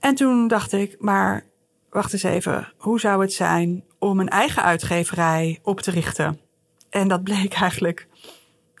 en 0.00 0.14
toen 0.14 0.48
dacht 0.48 0.72
ik, 0.72 0.96
maar 0.98 1.44
wacht 1.90 2.12
eens 2.12 2.22
even, 2.22 2.72
hoe 2.76 3.00
zou 3.00 3.20
het 3.20 3.32
zijn 3.32 3.84
om 3.98 4.20
een 4.20 4.28
eigen 4.28 4.62
uitgeverij 4.62 5.58
op 5.62 5.80
te 5.80 5.90
richten? 5.90 6.40
En 6.90 7.08
dat 7.08 7.22
bleek 7.22 7.54
eigenlijk 7.66 8.08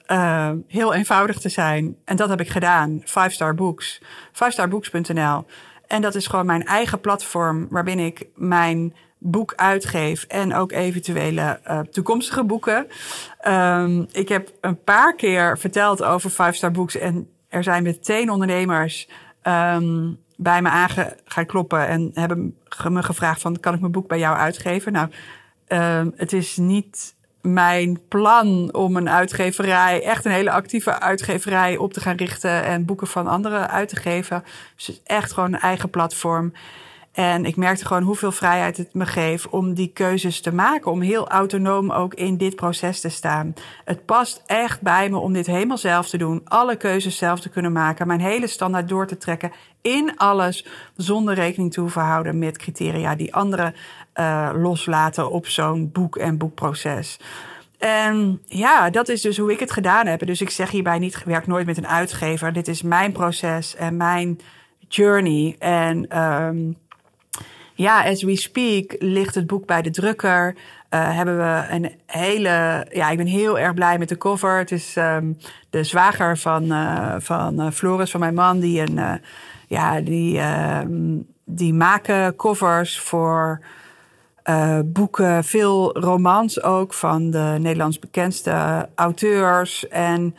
uh, 0.08 0.50
heel 0.66 0.94
eenvoudig 0.94 1.38
te 1.38 1.48
zijn. 1.48 1.96
En 2.04 2.16
dat 2.16 2.28
heb 2.28 2.40
ik 2.40 2.48
gedaan. 2.48 3.00
Five 3.04 3.30
Star 3.30 3.54
Books. 3.54 4.00
Fivestarbooks.nl. 4.32 5.46
En 5.86 6.02
dat 6.02 6.14
is 6.14 6.26
gewoon 6.26 6.46
mijn 6.46 6.64
eigen 6.64 7.00
platform 7.00 7.66
waarbinnen 7.70 8.06
ik 8.06 8.26
mijn 8.34 8.94
boek 9.18 9.54
uitgeef 9.54 10.22
en 10.22 10.54
ook 10.54 10.72
eventuele 10.72 11.60
uh, 11.66 11.80
toekomstige 11.80 12.44
boeken. 12.44 12.86
Um, 13.46 14.06
ik 14.12 14.28
heb 14.28 14.52
een 14.60 14.82
paar 14.82 15.14
keer 15.14 15.58
verteld 15.58 16.02
over 16.02 16.30
Five 16.30 16.52
Star 16.52 16.70
Books 16.70 16.96
en 16.96 17.28
er 17.48 17.62
zijn 17.62 17.82
meteen 17.82 18.30
ondernemers 18.30 19.08
um, 19.42 20.18
bij 20.40 20.62
me 20.62 20.68
aan 20.68 20.88
gaan 21.24 21.46
kloppen 21.46 21.86
en 21.86 22.10
hebben 22.14 22.56
me 22.88 23.02
gevraagd 23.02 23.40
van 23.40 23.60
kan 23.60 23.74
ik 23.74 23.80
mijn 23.80 23.92
boek 23.92 24.08
bij 24.08 24.18
jou 24.18 24.36
uitgeven? 24.36 24.92
Nou, 24.92 25.10
um, 25.68 26.12
het 26.16 26.32
is 26.32 26.56
niet 26.56 27.14
mijn 27.40 28.00
plan 28.08 28.74
om 28.74 28.96
een 28.96 29.10
uitgeverij, 29.10 30.02
echt 30.02 30.24
een 30.24 30.32
hele 30.32 30.50
actieve 30.50 31.00
uitgeverij 31.00 31.76
op 31.76 31.92
te 31.92 32.00
gaan 32.00 32.16
richten 32.16 32.64
en 32.64 32.84
boeken 32.84 33.06
van 33.06 33.26
anderen 33.26 33.70
uit 33.70 33.88
te 33.88 33.96
geven. 33.96 34.44
Dus 34.76 35.00
echt 35.04 35.32
gewoon 35.32 35.52
een 35.52 35.60
eigen 35.60 35.90
platform. 35.90 36.52
En 37.18 37.44
ik 37.44 37.56
merkte 37.56 37.86
gewoon 37.86 38.02
hoeveel 38.02 38.32
vrijheid 38.32 38.76
het 38.76 38.94
me 38.94 39.06
geeft 39.06 39.48
om 39.48 39.74
die 39.74 39.90
keuzes 39.94 40.40
te 40.40 40.52
maken. 40.52 40.90
Om 40.90 41.00
heel 41.00 41.28
autonoom 41.28 41.90
ook 41.90 42.14
in 42.14 42.36
dit 42.36 42.56
proces 42.56 43.00
te 43.00 43.08
staan. 43.08 43.54
Het 43.84 44.04
past 44.04 44.42
echt 44.46 44.80
bij 44.80 45.10
me 45.10 45.18
om 45.18 45.32
dit 45.32 45.46
helemaal 45.46 45.78
zelf 45.78 46.08
te 46.08 46.18
doen. 46.18 46.40
Alle 46.44 46.76
keuzes 46.76 47.16
zelf 47.16 47.40
te 47.40 47.48
kunnen 47.48 47.72
maken. 47.72 48.06
Mijn 48.06 48.20
hele 48.20 48.46
standaard 48.46 48.88
door 48.88 49.06
te 49.06 49.16
trekken 49.16 49.52
in 49.82 50.16
alles. 50.16 50.66
Zonder 50.96 51.34
rekening 51.34 51.72
te 51.72 51.80
hoeven 51.80 52.02
houden 52.02 52.38
met 52.38 52.58
criteria 52.58 53.14
die 53.14 53.34
anderen 53.34 53.74
uh, 54.14 54.50
loslaten 54.54 55.30
op 55.30 55.46
zo'n 55.46 55.90
boek- 55.92 56.16
en 56.16 56.38
boekproces. 56.38 57.20
En 57.78 58.42
ja, 58.46 58.90
dat 58.90 59.08
is 59.08 59.20
dus 59.20 59.38
hoe 59.38 59.52
ik 59.52 59.60
het 59.60 59.72
gedaan 59.72 60.06
heb. 60.06 60.26
Dus 60.26 60.40
ik 60.40 60.50
zeg 60.50 60.70
hierbij 60.70 60.98
niet, 60.98 61.24
werk 61.24 61.46
nooit 61.46 61.66
met 61.66 61.76
een 61.76 61.88
uitgever. 61.88 62.52
Dit 62.52 62.68
is 62.68 62.82
mijn 62.82 63.12
proces 63.12 63.76
en 63.76 63.96
mijn 63.96 64.40
journey. 64.88 65.56
En 65.58 66.22
um, 66.22 66.76
ja, 67.78 68.04
as 68.04 68.22
we 68.22 68.36
speak 68.36 68.96
ligt 68.98 69.34
het 69.34 69.46
boek 69.46 69.66
bij 69.66 69.82
de 69.82 69.90
drukker. 69.90 70.54
Uh, 70.90 71.16
hebben 71.16 71.36
we 71.36 71.66
een 71.70 71.92
hele. 72.06 72.86
Ja, 72.90 73.10
ik 73.10 73.16
ben 73.16 73.26
heel 73.26 73.58
erg 73.58 73.74
blij 73.74 73.98
met 73.98 74.08
de 74.08 74.16
cover. 74.16 74.58
Het 74.58 74.72
is 74.72 74.96
um, 74.96 75.36
de 75.70 75.84
zwager 75.84 76.38
van, 76.38 76.64
uh, 76.64 77.14
van 77.18 77.60
uh, 77.60 77.70
Floris, 77.70 78.10
van 78.10 78.20
mijn 78.20 78.34
man, 78.34 78.60
die 78.60 78.80
een. 78.80 79.20
ja, 79.66 80.00
die, 80.00 80.40
um, 80.40 81.26
die 81.44 81.74
maken 81.74 82.36
covers 82.36 83.00
voor 83.00 83.60
boeken, 84.84 85.44
veel 85.44 85.98
romans 85.98 86.62
ook 86.62 86.94
van 86.94 87.30
de 87.30 87.56
Nederlands 87.58 87.98
bekendste 87.98 88.88
auteurs. 88.94 89.88
En 89.88 90.36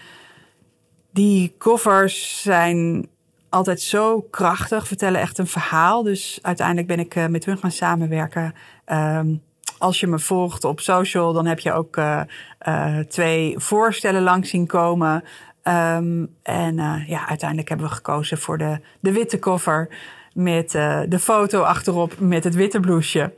die 1.12 1.56
covers 1.58 2.41
zijn 2.41 3.08
altijd 3.50 3.82
zo 3.82 4.22
krachtig, 4.22 4.88
vertellen 4.88 5.22
echt 5.22 5.38
een 5.38 5.48
verhaal. 5.48 6.04
Dus 6.04 6.40
uiteindelijk 6.42 6.88
ben 6.88 7.00
ik 7.00 7.16
uh, 7.16 7.26
met 7.26 7.46
hun 7.46 7.58
gaan 7.58 7.72
samenwerken. 7.72 8.54
Um, 8.86 9.42
als 9.78 10.00
je 10.00 10.08
me 10.08 10.20
volgt 10.20 10.64
op 10.64 10.80
social, 10.80 11.34
dan 11.34 11.46
heb 11.46 11.60
je 11.60 11.74
ook 11.74 11.98
uh, 11.98 12.22
uh, 12.68 13.00
twee 13.00 13.54
voorstellen 13.58 14.22
langs 14.22 14.50
zien 14.50 14.68
komen. 14.68 15.24
Um, 15.64 16.36
en 16.44 16.76
ja, 17.08 17.28
uiteindelijk 17.28 17.70
hebben 17.70 17.88
we 17.88 17.94
gekozen 17.94 18.38
voor 18.38 18.58
de, 18.58 18.80
de 19.00 19.12
witte 19.12 19.40
cover. 19.40 19.90
Met 20.34 20.72
de 21.08 21.20
foto 21.20 21.62
achterop 21.62 22.20
met 22.20 22.44
het 22.44 22.56
witte 22.56 22.80
blouseje. 22.80 23.34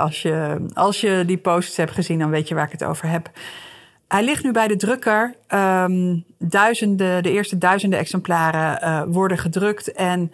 als, 0.00 0.22
je, 0.22 0.66
als 0.74 1.00
je 1.00 1.22
die 1.26 1.38
posts 1.38 1.76
hebt 1.76 1.92
gezien, 1.92 2.18
dan 2.18 2.30
weet 2.30 2.48
je 2.48 2.54
waar 2.54 2.66
ik 2.66 2.72
het 2.72 2.84
over 2.84 3.08
heb. 3.08 3.30
Hij 4.12 4.24
ligt 4.24 4.44
nu 4.44 4.52
bij 4.52 4.68
de 4.68 4.76
drukker. 4.76 5.34
Um, 5.48 6.24
duizenden, 6.38 7.22
de 7.22 7.30
eerste 7.30 7.58
duizenden 7.58 7.98
exemplaren 7.98 8.78
uh, 8.82 9.02
worden 9.14 9.38
gedrukt. 9.38 9.92
En 9.92 10.32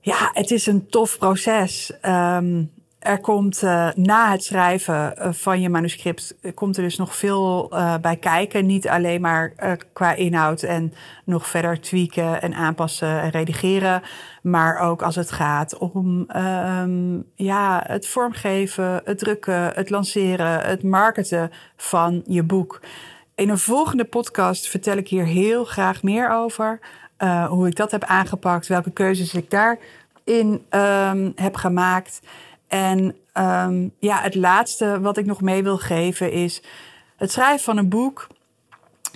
ja, 0.00 0.30
het 0.32 0.50
is 0.50 0.66
een 0.66 0.86
tof 0.86 1.18
proces. 1.18 1.92
Um, 2.02 2.70
er 3.00 3.20
komt 3.20 3.62
uh, 3.62 3.88
na 3.94 4.30
het 4.30 4.44
schrijven 4.44 5.14
uh, 5.18 5.32
van 5.32 5.60
je 5.60 5.68
manuscript 5.68 6.36
komt 6.54 6.76
er 6.76 6.82
dus 6.82 6.96
nog 6.96 7.16
veel 7.16 7.72
bij 8.00 8.16
kijken. 8.16 8.66
Niet 8.66 8.88
alleen 8.88 9.20
maar 9.20 9.52
qua 9.92 10.14
inhoud 10.14 10.62
en 10.62 10.94
nog 11.24 11.46
verder 11.46 11.80
tweaken 11.80 12.42
en 12.42 12.54
aanpassen 12.54 13.20
en 13.20 13.30
redigeren. 13.30 14.02
Maar 14.42 14.78
ook 14.78 15.02
als 15.02 15.16
het 15.16 15.30
gaat 15.30 15.78
om 15.78 16.26
um, 16.36 17.24
ja, 17.34 17.84
het 17.86 18.06
vormgeven, 18.06 19.00
het 19.04 19.18
drukken, 19.18 19.72
het 19.74 19.90
lanceren, 19.90 20.60
het 20.60 20.82
marketen 20.82 21.50
van 21.76 22.22
je 22.26 22.42
boek. 22.42 22.80
In 23.34 23.48
een 23.48 23.58
volgende 23.58 24.04
podcast 24.04 24.68
vertel 24.68 24.96
ik 24.96 25.08
hier 25.08 25.24
heel 25.24 25.64
graag 25.64 26.02
meer 26.02 26.30
over. 26.30 26.80
hoe 27.48 27.66
ik 27.66 27.76
dat 27.76 27.90
heb 27.90 28.04
aangepakt, 28.04 28.66
welke 28.66 28.90
keuzes 28.90 29.34
ik 29.34 29.50
daarin 29.50 30.64
um, 30.70 31.32
heb 31.34 31.56
gemaakt. 31.56 32.20
En 32.70 33.16
um, 33.34 33.94
ja, 33.98 34.20
het 34.20 34.34
laatste 34.34 35.00
wat 35.00 35.16
ik 35.16 35.26
nog 35.26 35.40
mee 35.40 35.62
wil 35.62 35.78
geven 35.78 36.32
is 36.32 36.62
het 37.16 37.32
schrijven 37.32 37.64
van 37.64 37.76
een 37.76 37.88
boek. 37.88 38.26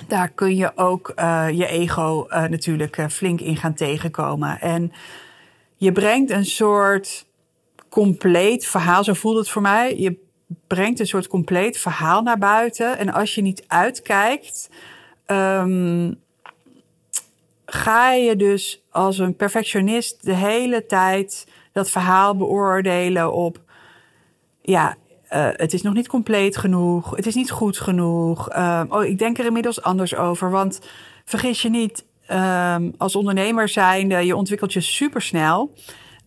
Daar 0.08 0.28
kun 0.28 0.56
je 0.56 0.72
ook 0.76 1.12
uh, 1.16 1.46
je 1.50 1.66
ego 1.66 2.26
uh, 2.28 2.44
natuurlijk 2.44 2.96
uh, 2.96 3.06
flink 3.06 3.40
in 3.40 3.56
gaan 3.56 3.74
tegenkomen. 3.74 4.60
En 4.60 4.92
je 5.76 5.92
brengt 5.92 6.30
een 6.30 6.44
soort 6.44 7.26
compleet 7.88 8.66
verhaal, 8.66 9.04
zo 9.04 9.12
voelt 9.12 9.36
het 9.36 9.48
voor 9.48 9.62
mij. 9.62 9.98
Je 9.98 10.18
brengt 10.66 11.00
een 11.00 11.06
soort 11.06 11.26
compleet 11.26 11.78
verhaal 11.78 12.22
naar 12.22 12.38
buiten. 12.38 12.98
En 12.98 13.12
als 13.12 13.34
je 13.34 13.42
niet 13.42 13.64
uitkijkt, 13.66 14.70
um, 15.26 16.20
ga 17.66 18.12
je 18.12 18.36
dus 18.36 18.82
als 18.90 19.18
een 19.18 19.36
perfectionist 19.36 20.24
de 20.24 20.34
hele 20.34 20.86
tijd 20.86 21.46
dat 21.74 21.90
verhaal 21.90 22.37
beoordelen 22.37 23.32
op, 23.32 23.60
ja, 24.62 24.96
uh, 25.30 25.48
het 25.52 25.72
is 25.72 25.82
nog 25.82 25.94
niet 25.94 26.08
compleet 26.08 26.56
genoeg, 26.56 27.16
het 27.16 27.26
is 27.26 27.34
niet 27.34 27.50
goed 27.50 27.78
genoeg. 27.78 28.52
Uh, 28.52 28.82
oh, 28.88 29.04
ik 29.04 29.18
denk 29.18 29.38
er 29.38 29.44
inmiddels 29.44 29.82
anders 29.82 30.14
over, 30.14 30.50
want 30.50 30.80
vergis 31.24 31.62
je 31.62 31.70
niet, 31.70 32.04
uh, 32.30 32.76
als 32.98 33.16
ondernemer 33.16 33.68
zijnde, 33.68 34.26
je 34.26 34.37
ontwikkelt 34.37 34.72
je 34.72 34.80
supersnel. 34.80 35.72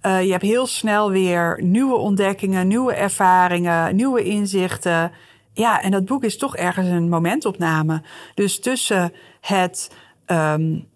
Uh, 0.01 0.23
je 0.23 0.31
hebt 0.31 0.43
heel 0.43 0.67
snel 0.67 1.11
weer 1.11 1.63
nieuwe 1.63 1.95
ontdekkingen, 1.95 2.67
nieuwe 2.67 2.93
ervaringen, 2.93 3.95
nieuwe 3.95 4.23
inzichten. 4.23 5.11
Ja, 5.53 5.81
en 5.81 5.91
dat 5.91 6.05
boek 6.05 6.23
is 6.23 6.37
toch 6.37 6.55
ergens 6.55 6.87
een 6.87 7.09
momentopname. 7.09 8.01
Dus 8.33 8.59
tussen 8.59 9.13
het 9.41 9.91
um, 10.27 10.87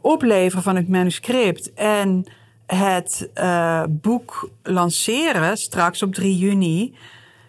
opleveren 0.00 0.62
van 0.62 0.76
het 0.76 0.88
manuscript 0.88 1.72
en 1.72 2.26
het 2.74 3.28
uh, 3.34 3.82
boek 3.88 4.50
lanceren 4.62 5.56
straks 5.56 6.02
op 6.02 6.14
3 6.14 6.38
juni. 6.38 6.96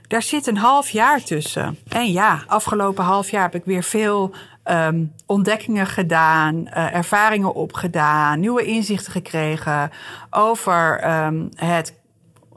Daar 0.07 0.21
zit 0.21 0.47
een 0.47 0.57
half 0.57 0.89
jaar 0.89 1.23
tussen. 1.23 1.77
En 1.87 2.11
ja, 2.11 2.43
afgelopen 2.47 3.03
half 3.03 3.29
jaar 3.29 3.41
heb 3.41 3.55
ik 3.55 3.65
weer 3.65 3.83
veel 3.83 4.33
um, 4.65 5.13
ontdekkingen 5.25 5.87
gedaan, 5.87 6.55
uh, 6.55 6.95
ervaringen 6.95 7.53
opgedaan, 7.53 8.39
nieuwe 8.39 8.63
inzichten 8.65 9.11
gekregen 9.11 9.91
over 10.29 11.09
um, 11.25 11.49
het 11.55 11.93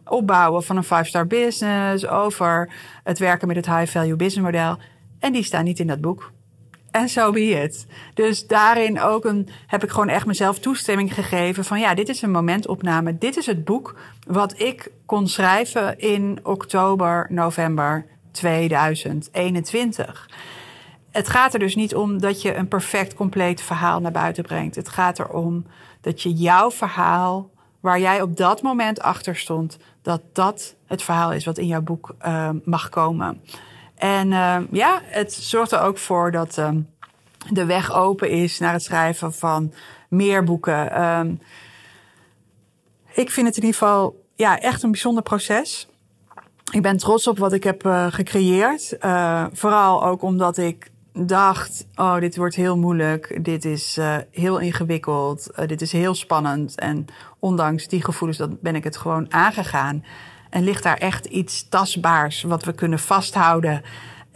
opbouwen 0.04 0.62
van 0.62 0.76
een 0.76 0.84
five-star 0.84 1.26
business, 1.26 2.06
over 2.06 2.72
het 3.04 3.18
werken 3.18 3.48
met 3.48 3.56
het 3.56 3.66
high-value 3.66 4.16
business 4.16 4.50
model. 4.52 4.78
En 5.18 5.32
die 5.32 5.42
staan 5.42 5.64
niet 5.64 5.78
in 5.78 5.86
dat 5.86 6.00
boek. 6.00 6.32
En 6.96 7.08
zo 7.08 7.24
so 7.24 7.32
be. 7.32 7.84
Dus 8.14 8.46
daarin 8.46 9.00
ook 9.00 9.24
een, 9.24 9.48
heb 9.66 9.82
ik 9.82 9.90
gewoon 9.90 10.08
echt 10.08 10.26
mezelf 10.26 10.58
toestemming 10.58 11.14
gegeven 11.14 11.64
van 11.64 11.80
ja, 11.80 11.94
dit 11.94 12.08
is 12.08 12.22
een 12.22 12.30
momentopname. 12.30 13.18
Dit 13.18 13.36
is 13.36 13.46
het 13.46 13.64
boek 13.64 13.98
wat 14.26 14.60
ik 14.60 14.90
kon 15.06 15.28
schrijven 15.28 15.98
in 15.98 16.38
oktober, 16.42 17.26
november 17.30 18.06
2021. 18.32 20.30
Het 21.10 21.28
gaat 21.28 21.52
er 21.52 21.58
dus 21.58 21.74
niet 21.74 21.94
om 21.94 22.20
dat 22.20 22.42
je 22.42 22.54
een 22.54 22.68
perfect, 22.68 23.14
compleet 23.14 23.60
verhaal 23.60 24.00
naar 24.00 24.12
buiten 24.12 24.44
brengt. 24.44 24.76
Het 24.76 24.88
gaat 24.88 25.18
erom 25.18 25.66
dat 26.00 26.22
je 26.22 26.32
jouw 26.32 26.70
verhaal, 26.70 27.50
waar 27.80 28.00
jij 28.00 28.22
op 28.22 28.36
dat 28.36 28.62
moment 28.62 29.00
achter 29.00 29.36
stond, 29.36 29.78
dat 30.02 30.20
dat 30.32 30.74
het 30.86 31.02
verhaal 31.02 31.32
is 31.32 31.44
wat 31.44 31.58
in 31.58 31.66
jouw 31.66 31.82
boek 31.82 32.14
uh, 32.26 32.50
mag 32.64 32.88
komen. 32.88 33.40
En 33.96 34.30
uh, 34.30 34.56
ja, 34.70 35.00
het 35.04 35.32
zorgt 35.32 35.72
er 35.72 35.80
ook 35.80 35.98
voor 35.98 36.30
dat 36.30 36.56
uh, 36.58 36.68
de 37.50 37.64
weg 37.64 37.92
open 37.92 38.30
is 38.30 38.58
naar 38.58 38.72
het 38.72 38.82
schrijven 38.82 39.32
van 39.32 39.72
meer 40.08 40.44
boeken. 40.44 41.02
Um, 41.02 41.40
ik 43.14 43.30
vind 43.30 43.46
het 43.46 43.56
in 43.56 43.62
ieder 43.62 43.78
geval 43.78 44.24
ja, 44.34 44.58
echt 44.58 44.82
een 44.82 44.90
bijzonder 44.90 45.22
proces. 45.22 45.88
Ik 46.72 46.82
ben 46.82 46.96
trots 46.96 47.26
op 47.26 47.38
wat 47.38 47.52
ik 47.52 47.64
heb 47.64 47.86
uh, 47.86 48.06
gecreëerd. 48.10 48.96
vooral 49.52 50.04
ook 50.04 50.22
omdat 50.22 50.56
ik 50.56 50.90
dacht, 51.12 51.86
oh, 51.94 52.18
dit 52.18 52.36
wordt 52.36 52.54
heel 52.54 52.76
moeilijk. 52.76 53.44
Dit 53.44 53.64
is 53.64 53.98
heel 54.30 54.58
ingewikkeld. 54.58 55.50
dit 55.66 55.80
is 55.80 55.92
heel 55.92 56.14
spannend. 56.14 56.78
En 56.78 57.06
ondanks 57.38 57.88
die 57.88 58.04
gevoelens 58.04 58.38
dat 58.38 58.60
ben 58.60 58.74
ik 58.74 58.84
het 58.84 58.96
gewoon 58.96 59.32
aangegaan. 59.32 60.04
En 60.50 60.64
ligt 60.64 60.82
daar 60.82 60.96
echt 60.96 61.26
iets 61.26 61.68
tastbaars 61.68 62.42
wat 62.42 62.64
we 62.64 62.72
kunnen 62.72 62.98
vasthouden 62.98 63.82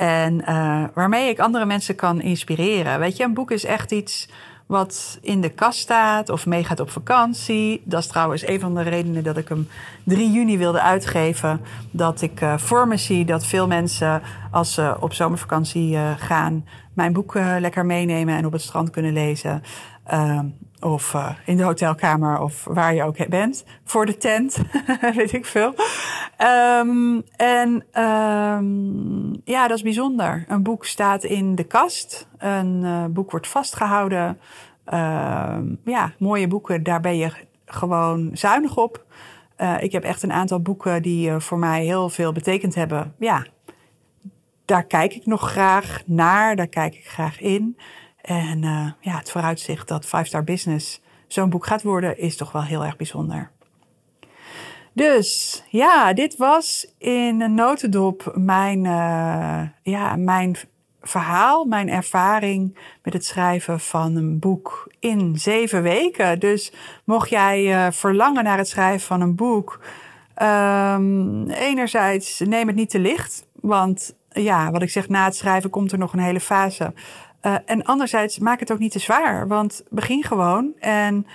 en 0.00 0.42
uh, 0.48 0.84
waarmee 0.94 1.28
ik 1.28 1.38
andere 1.38 1.64
mensen 1.64 1.94
kan 1.94 2.20
inspireren. 2.20 2.98
Weet 2.98 3.16
je, 3.16 3.24
een 3.24 3.34
boek 3.34 3.50
is 3.50 3.64
echt 3.64 3.92
iets 3.92 4.28
wat 4.66 5.18
in 5.20 5.40
de 5.40 5.48
kast 5.48 5.78
staat 5.78 6.28
of 6.28 6.46
meegaat 6.46 6.80
op 6.80 6.90
vakantie. 6.90 7.82
Dat 7.84 8.00
is 8.00 8.06
trouwens 8.06 8.46
een 8.46 8.60
van 8.60 8.74
de 8.74 8.82
redenen 8.82 9.22
dat 9.22 9.36
ik 9.36 9.48
hem 9.48 9.68
3 10.04 10.30
juni 10.30 10.58
wilde 10.58 10.80
uitgeven. 10.80 11.60
Dat 11.90 12.22
ik 12.22 12.40
uh, 12.40 12.58
voor 12.58 12.88
me 12.88 12.96
zie 12.96 13.24
dat 13.24 13.46
veel 13.46 13.66
mensen 13.66 14.22
als 14.50 14.74
ze 14.74 14.96
op 15.00 15.12
zomervakantie 15.12 15.92
uh, 15.92 16.10
gaan... 16.16 16.64
mijn 16.94 17.12
boek 17.12 17.34
lekker 17.34 17.86
meenemen 17.86 18.36
en 18.36 18.46
op 18.46 18.52
het 18.52 18.62
strand 18.62 18.90
kunnen 18.90 19.12
lezen. 19.12 19.62
Ehm, 20.80 20.92
of 20.92 21.14
uh, 21.14 21.30
in 21.44 21.56
de 21.56 21.62
hotelkamer 21.62 22.40
of 22.40 22.64
waar 22.64 22.94
je 22.94 23.02
ook 23.02 23.28
bent. 23.28 23.64
Voor 23.84 24.06
de 24.06 24.16
tent, 24.16 24.58
weet 25.14 25.32
ik 25.32 25.46
veel. 25.46 25.74
Um, 26.38 27.22
en 27.36 27.84
um, 28.02 29.40
ja, 29.44 29.68
dat 29.68 29.76
is 29.76 29.82
bijzonder. 29.82 30.44
Een 30.48 30.62
boek 30.62 30.84
staat 30.86 31.24
in 31.24 31.54
de 31.54 31.64
kast. 31.64 32.28
Een 32.38 32.80
uh, 32.82 33.04
boek 33.04 33.30
wordt 33.30 33.48
vastgehouden. 33.48 34.38
ja, 35.84 36.12
mooie 36.18 36.48
boeken, 36.48 36.82
daar 36.82 37.00
ben 37.00 37.16
je 37.16 37.32
gewoon 37.64 38.30
zuinig 38.32 38.76
op. 38.76 39.04
Uh, 39.58 39.82
ik 39.82 39.92
heb 39.92 40.04
echt 40.04 40.22
een 40.22 40.32
aantal 40.32 40.60
boeken 40.60 41.02
die 41.02 41.32
voor 41.32 41.58
mij 41.58 41.84
heel 41.84 42.08
veel 42.08 42.32
betekend 42.32 42.74
hebben. 42.74 43.14
Ja, 43.18 43.46
daar 44.64 44.84
kijk 44.84 45.14
ik 45.14 45.26
nog 45.26 45.50
graag 45.50 46.02
naar. 46.06 46.56
Daar 46.56 46.66
kijk 46.66 46.94
ik 46.94 47.06
graag 47.06 47.40
in. 47.40 47.76
En 48.22 48.62
uh, 48.62 48.90
ja, 49.00 49.16
het 49.18 49.30
vooruitzicht 49.30 49.88
dat 49.88 50.06
Five 50.06 50.24
Star 50.24 50.44
Business 50.44 51.00
zo'n 51.26 51.50
boek 51.50 51.66
gaat 51.66 51.82
worden, 51.82 52.18
is 52.18 52.36
toch 52.36 52.52
wel 52.52 52.62
heel 52.62 52.84
erg 52.84 52.96
bijzonder. 52.96 53.50
Dus 54.92 55.62
ja, 55.68 56.12
dit 56.12 56.36
was 56.36 56.94
in 56.98 57.40
een 57.40 57.54
notendop 57.54 58.32
mijn, 58.34 58.84
uh, 58.84 59.62
ja, 59.82 60.16
mijn 60.16 60.56
verhaal, 61.02 61.64
mijn 61.64 61.88
ervaring 61.88 62.78
met 63.02 63.12
het 63.12 63.24
schrijven 63.24 63.80
van 63.80 64.16
een 64.16 64.38
boek 64.38 64.92
in 64.98 65.38
zeven 65.38 65.82
weken. 65.82 66.38
Dus 66.38 66.72
mocht 67.04 67.30
jij 67.30 67.64
uh, 67.64 67.92
verlangen 67.92 68.44
naar 68.44 68.58
het 68.58 68.68
schrijven 68.68 69.06
van 69.06 69.20
een 69.20 69.34
boek, 69.34 69.80
um, 70.42 71.50
enerzijds 71.50 72.40
neem 72.40 72.66
het 72.66 72.76
niet 72.76 72.90
te 72.90 72.98
licht, 72.98 73.46
want 73.60 74.14
ja, 74.28 74.70
wat 74.70 74.82
ik 74.82 74.90
zeg, 74.90 75.08
na 75.08 75.24
het 75.24 75.36
schrijven 75.36 75.70
komt 75.70 75.92
er 75.92 75.98
nog 75.98 76.12
een 76.12 76.18
hele 76.18 76.40
fase 76.40 76.92
uh, 77.42 77.54
en 77.64 77.84
anderzijds, 77.84 78.38
maak 78.38 78.60
het 78.60 78.72
ook 78.72 78.78
niet 78.78 78.92
te 78.92 78.98
zwaar. 78.98 79.48
Want 79.48 79.82
begin 79.88 80.24
gewoon. 80.24 80.72
En 80.78 81.26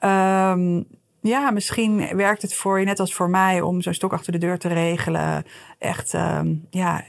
um, 0.00 0.86
ja, 1.20 1.50
misschien 1.50 2.16
werkt 2.16 2.42
het 2.42 2.54
voor 2.54 2.78
je 2.78 2.84
net 2.84 3.00
als 3.00 3.14
voor 3.14 3.30
mij 3.30 3.60
om 3.60 3.80
zo'n 3.80 3.94
stok 3.94 4.12
achter 4.12 4.32
de 4.32 4.38
deur 4.38 4.58
te 4.58 4.68
regelen. 4.68 5.44
Echt, 5.78 6.12
um, 6.12 6.66
ja, 6.70 7.04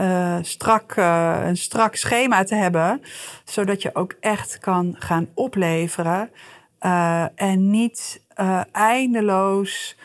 uh, 0.00 0.38
strak, 0.40 0.96
uh, 0.96 1.36
een 1.44 1.56
strak 1.56 1.94
schema 1.94 2.44
te 2.44 2.54
hebben. 2.54 3.02
Zodat 3.44 3.82
je 3.82 3.94
ook 3.94 4.14
echt 4.20 4.58
kan 4.58 4.94
gaan 4.98 5.28
opleveren. 5.34 6.30
en 7.34 7.70
niet 7.70 8.22
eindeloos 8.72 9.96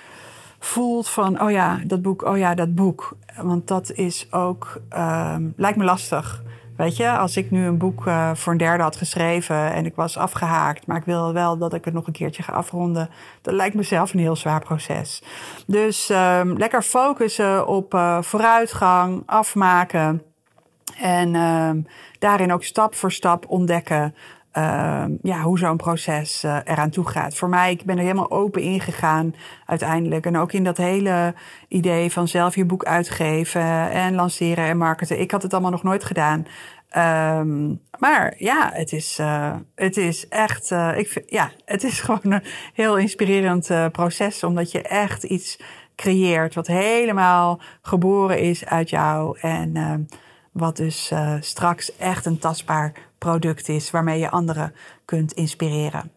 voelt 0.59 1.09
van, 1.09 1.41
oh 1.41 1.51
ja, 1.51 1.79
dat 1.85 2.01
boek, 2.01 2.21
oh 2.21 2.37
ja, 2.37 2.55
dat 2.55 2.75
boek. 2.75 3.17
Want 3.41 3.67
dat 3.67 3.91
is 3.91 4.31
ook, 4.31 4.81
um, 4.97 5.53
lijkt 5.57 5.77
me 5.77 5.83
lastig. 5.83 6.43
Weet 6.81 6.97
je, 6.97 7.17
als 7.17 7.37
ik 7.37 7.51
nu 7.51 7.65
een 7.65 7.77
boek 7.77 8.05
uh, 8.05 8.31
voor 8.33 8.51
een 8.51 8.57
derde 8.57 8.83
had 8.83 8.95
geschreven 8.95 9.73
en 9.73 9.85
ik 9.85 9.95
was 9.95 10.17
afgehaakt, 10.17 10.87
maar 10.87 10.97
ik 10.97 11.05
wil 11.05 11.33
wel 11.33 11.57
dat 11.57 11.73
ik 11.73 11.85
het 11.85 11.93
nog 11.93 12.07
een 12.07 12.13
keertje 12.13 12.43
ga 12.43 12.53
afronden, 12.53 13.09
dat 13.41 13.53
lijkt 13.53 13.75
me 13.75 13.83
zelf 13.83 14.13
een 14.13 14.19
heel 14.19 14.35
zwaar 14.35 14.59
proces. 14.59 15.23
Dus 15.67 16.09
um, 16.09 16.57
lekker 16.57 16.81
focussen 16.81 17.67
op 17.67 17.93
uh, 17.93 18.21
vooruitgang, 18.21 19.23
afmaken 19.25 20.21
en 20.99 21.35
um, 21.35 21.87
daarin 22.19 22.53
ook 22.53 22.63
stap 22.63 22.95
voor 22.95 23.11
stap 23.11 23.45
ontdekken 23.47 24.15
uh, 24.57 25.03
ja, 25.21 25.41
hoe 25.41 25.57
zo'n 25.57 25.77
proces 25.77 26.43
uh, 26.43 26.57
eraan 26.63 26.89
toe 26.89 27.07
gaat. 27.07 27.35
Voor 27.35 27.49
mij, 27.49 27.71
ik 27.71 27.85
ben 27.85 27.97
er 27.97 28.01
helemaal 28.01 28.31
open 28.31 28.61
ingegaan 28.61 29.35
uiteindelijk. 29.65 30.25
En 30.25 30.37
ook 30.37 30.51
in 30.51 30.63
dat 30.63 30.77
hele 30.77 31.33
idee 31.67 32.11
van 32.11 32.27
zelf 32.27 32.55
je 32.55 32.65
boek 32.65 32.85
uitgeven 32.85 33.91
en 33.91 34.15
lanceren 34.15 34.65
en 34.65 34.77
marketen. 34.77 35.19
Ik 35.19 35.31
had 35.31 35.43
het 35.43 35.53
allemaal 35.53 35.71
nog 35.71 35.83
nooit 35.83 36.03
gedaan. 36.03 36.45
Um, 36.97 37.81
maar 37.99 38.33
ja, 38.37 38.69
het 38.73 38.93
is, 38.93 39.17
uh, 39.19 39.55
het 39.75 39.97
is 39.97 40.27
echt, 40.27 40.71
ik 40.95 41.07
vind, 41.07 41.29
ja, 41.29 41.51
het 41.65 41.83
is 41.83 41.99
gewoon 41.99 42.31
een 42.31 42.43
heel 42.73 42.97
inspirerend 42.97 43.91
proces. 43.91 44.43
Omdat 44.43 44.71
je 44.71 44.81
echt 44.81 45.23
iets 45.23 45.59
creëert 45.95 46.55
wat 46.55 46.67
helemaal 46.67 47.61
geboren 47.81 48.39
is 48.39 48.65
uit 48.65 48.89
jou. 48.89 49.37
En 49.39 50.07
wat 50.51 50.77
dus 50.77 51.13
straks 51.39 51.97
echt 51.97 52.25
een 52.25 52.39
tastbaar 52.39 53.10
product 53.25 53.69
is 53.69 53.91
waarmee 53.91 54.19
je 54.19 54.29
anderen 54.29 54.73
kunt 55.05 55.33
inspireren. 55.33 56.11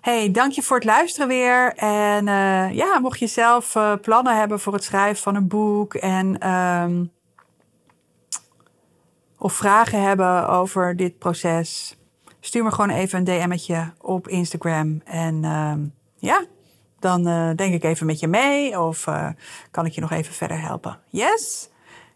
Hey, 0.00 0.30
dank 0.30 0.52
je 0.52 0.62
voor 0.62 0.76
het 0.76 0.84
luisteren 0.84 1.28
weer. 1.28 1.74
En 1.74 2.26
uh, 2.26 2.72
ja, 2.72 2.98
mocht 2.98 3.18
je 3.18 3.26
zelf 3.26 3.74
uh, 3.74 3.92
plannen 4.02 4.38
hebben 4.38 4.60
voor 4.60 4.72
het 4.72 4.84
schrijven 4.84 5.22
van 5.22 5.34
een 5.34 5.48
boek 5.48 5.94
en 5.94 6.50
um, 6.50 7.12
of 9.38 9.52
vragen 9.52 10.02
hebben 10.02 10.48
over 10.48 10.96
dit 10.96 11.18
proces, 11.18 11.96
stuur 12.40 12.64
me 12.64 12.70
gewoon 12.70 12.90
even 12.90 13.18
een 13.18 13.24
DM'tje 13.24 13.92
op 14.00 14.28
Instagram. 14.28 15.00
En 15.04 15.44
um, 15.44 15.94
ja, 16.16 16.44
dan 16.98 17.24
denk 17.56 17.74
ik 17.74 17.84
even 17.84 18.06
met 18.06 18.20
je 18.20 18.28
mee 18.28 18.80
of 18.80 19.04
kan 19.70 19.86
ik 19.86 19.92
je 19.92 20.00
nog 20.00 20.10
even 20.10 20.34
verder 20.34 20.60
helpen. 20.60 20.98
Yes? 21.10 21.68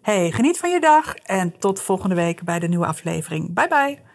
Hey, 0.09 0.31
geniet 0.31 0.59
van 0.59 0.71
je 0.71 0.81
dag 0.81 1.15
en 1.15 1.59
tot 1.59 1.81
volgende 1.81 2.15
week 2.15 2.43
bij 2.43 2.59
de 2.59 2.69
nieuwe 2.69 2.87
aflevering. 2.87 3.55
Bye 3.55 3.69
bye. 3.69 4.08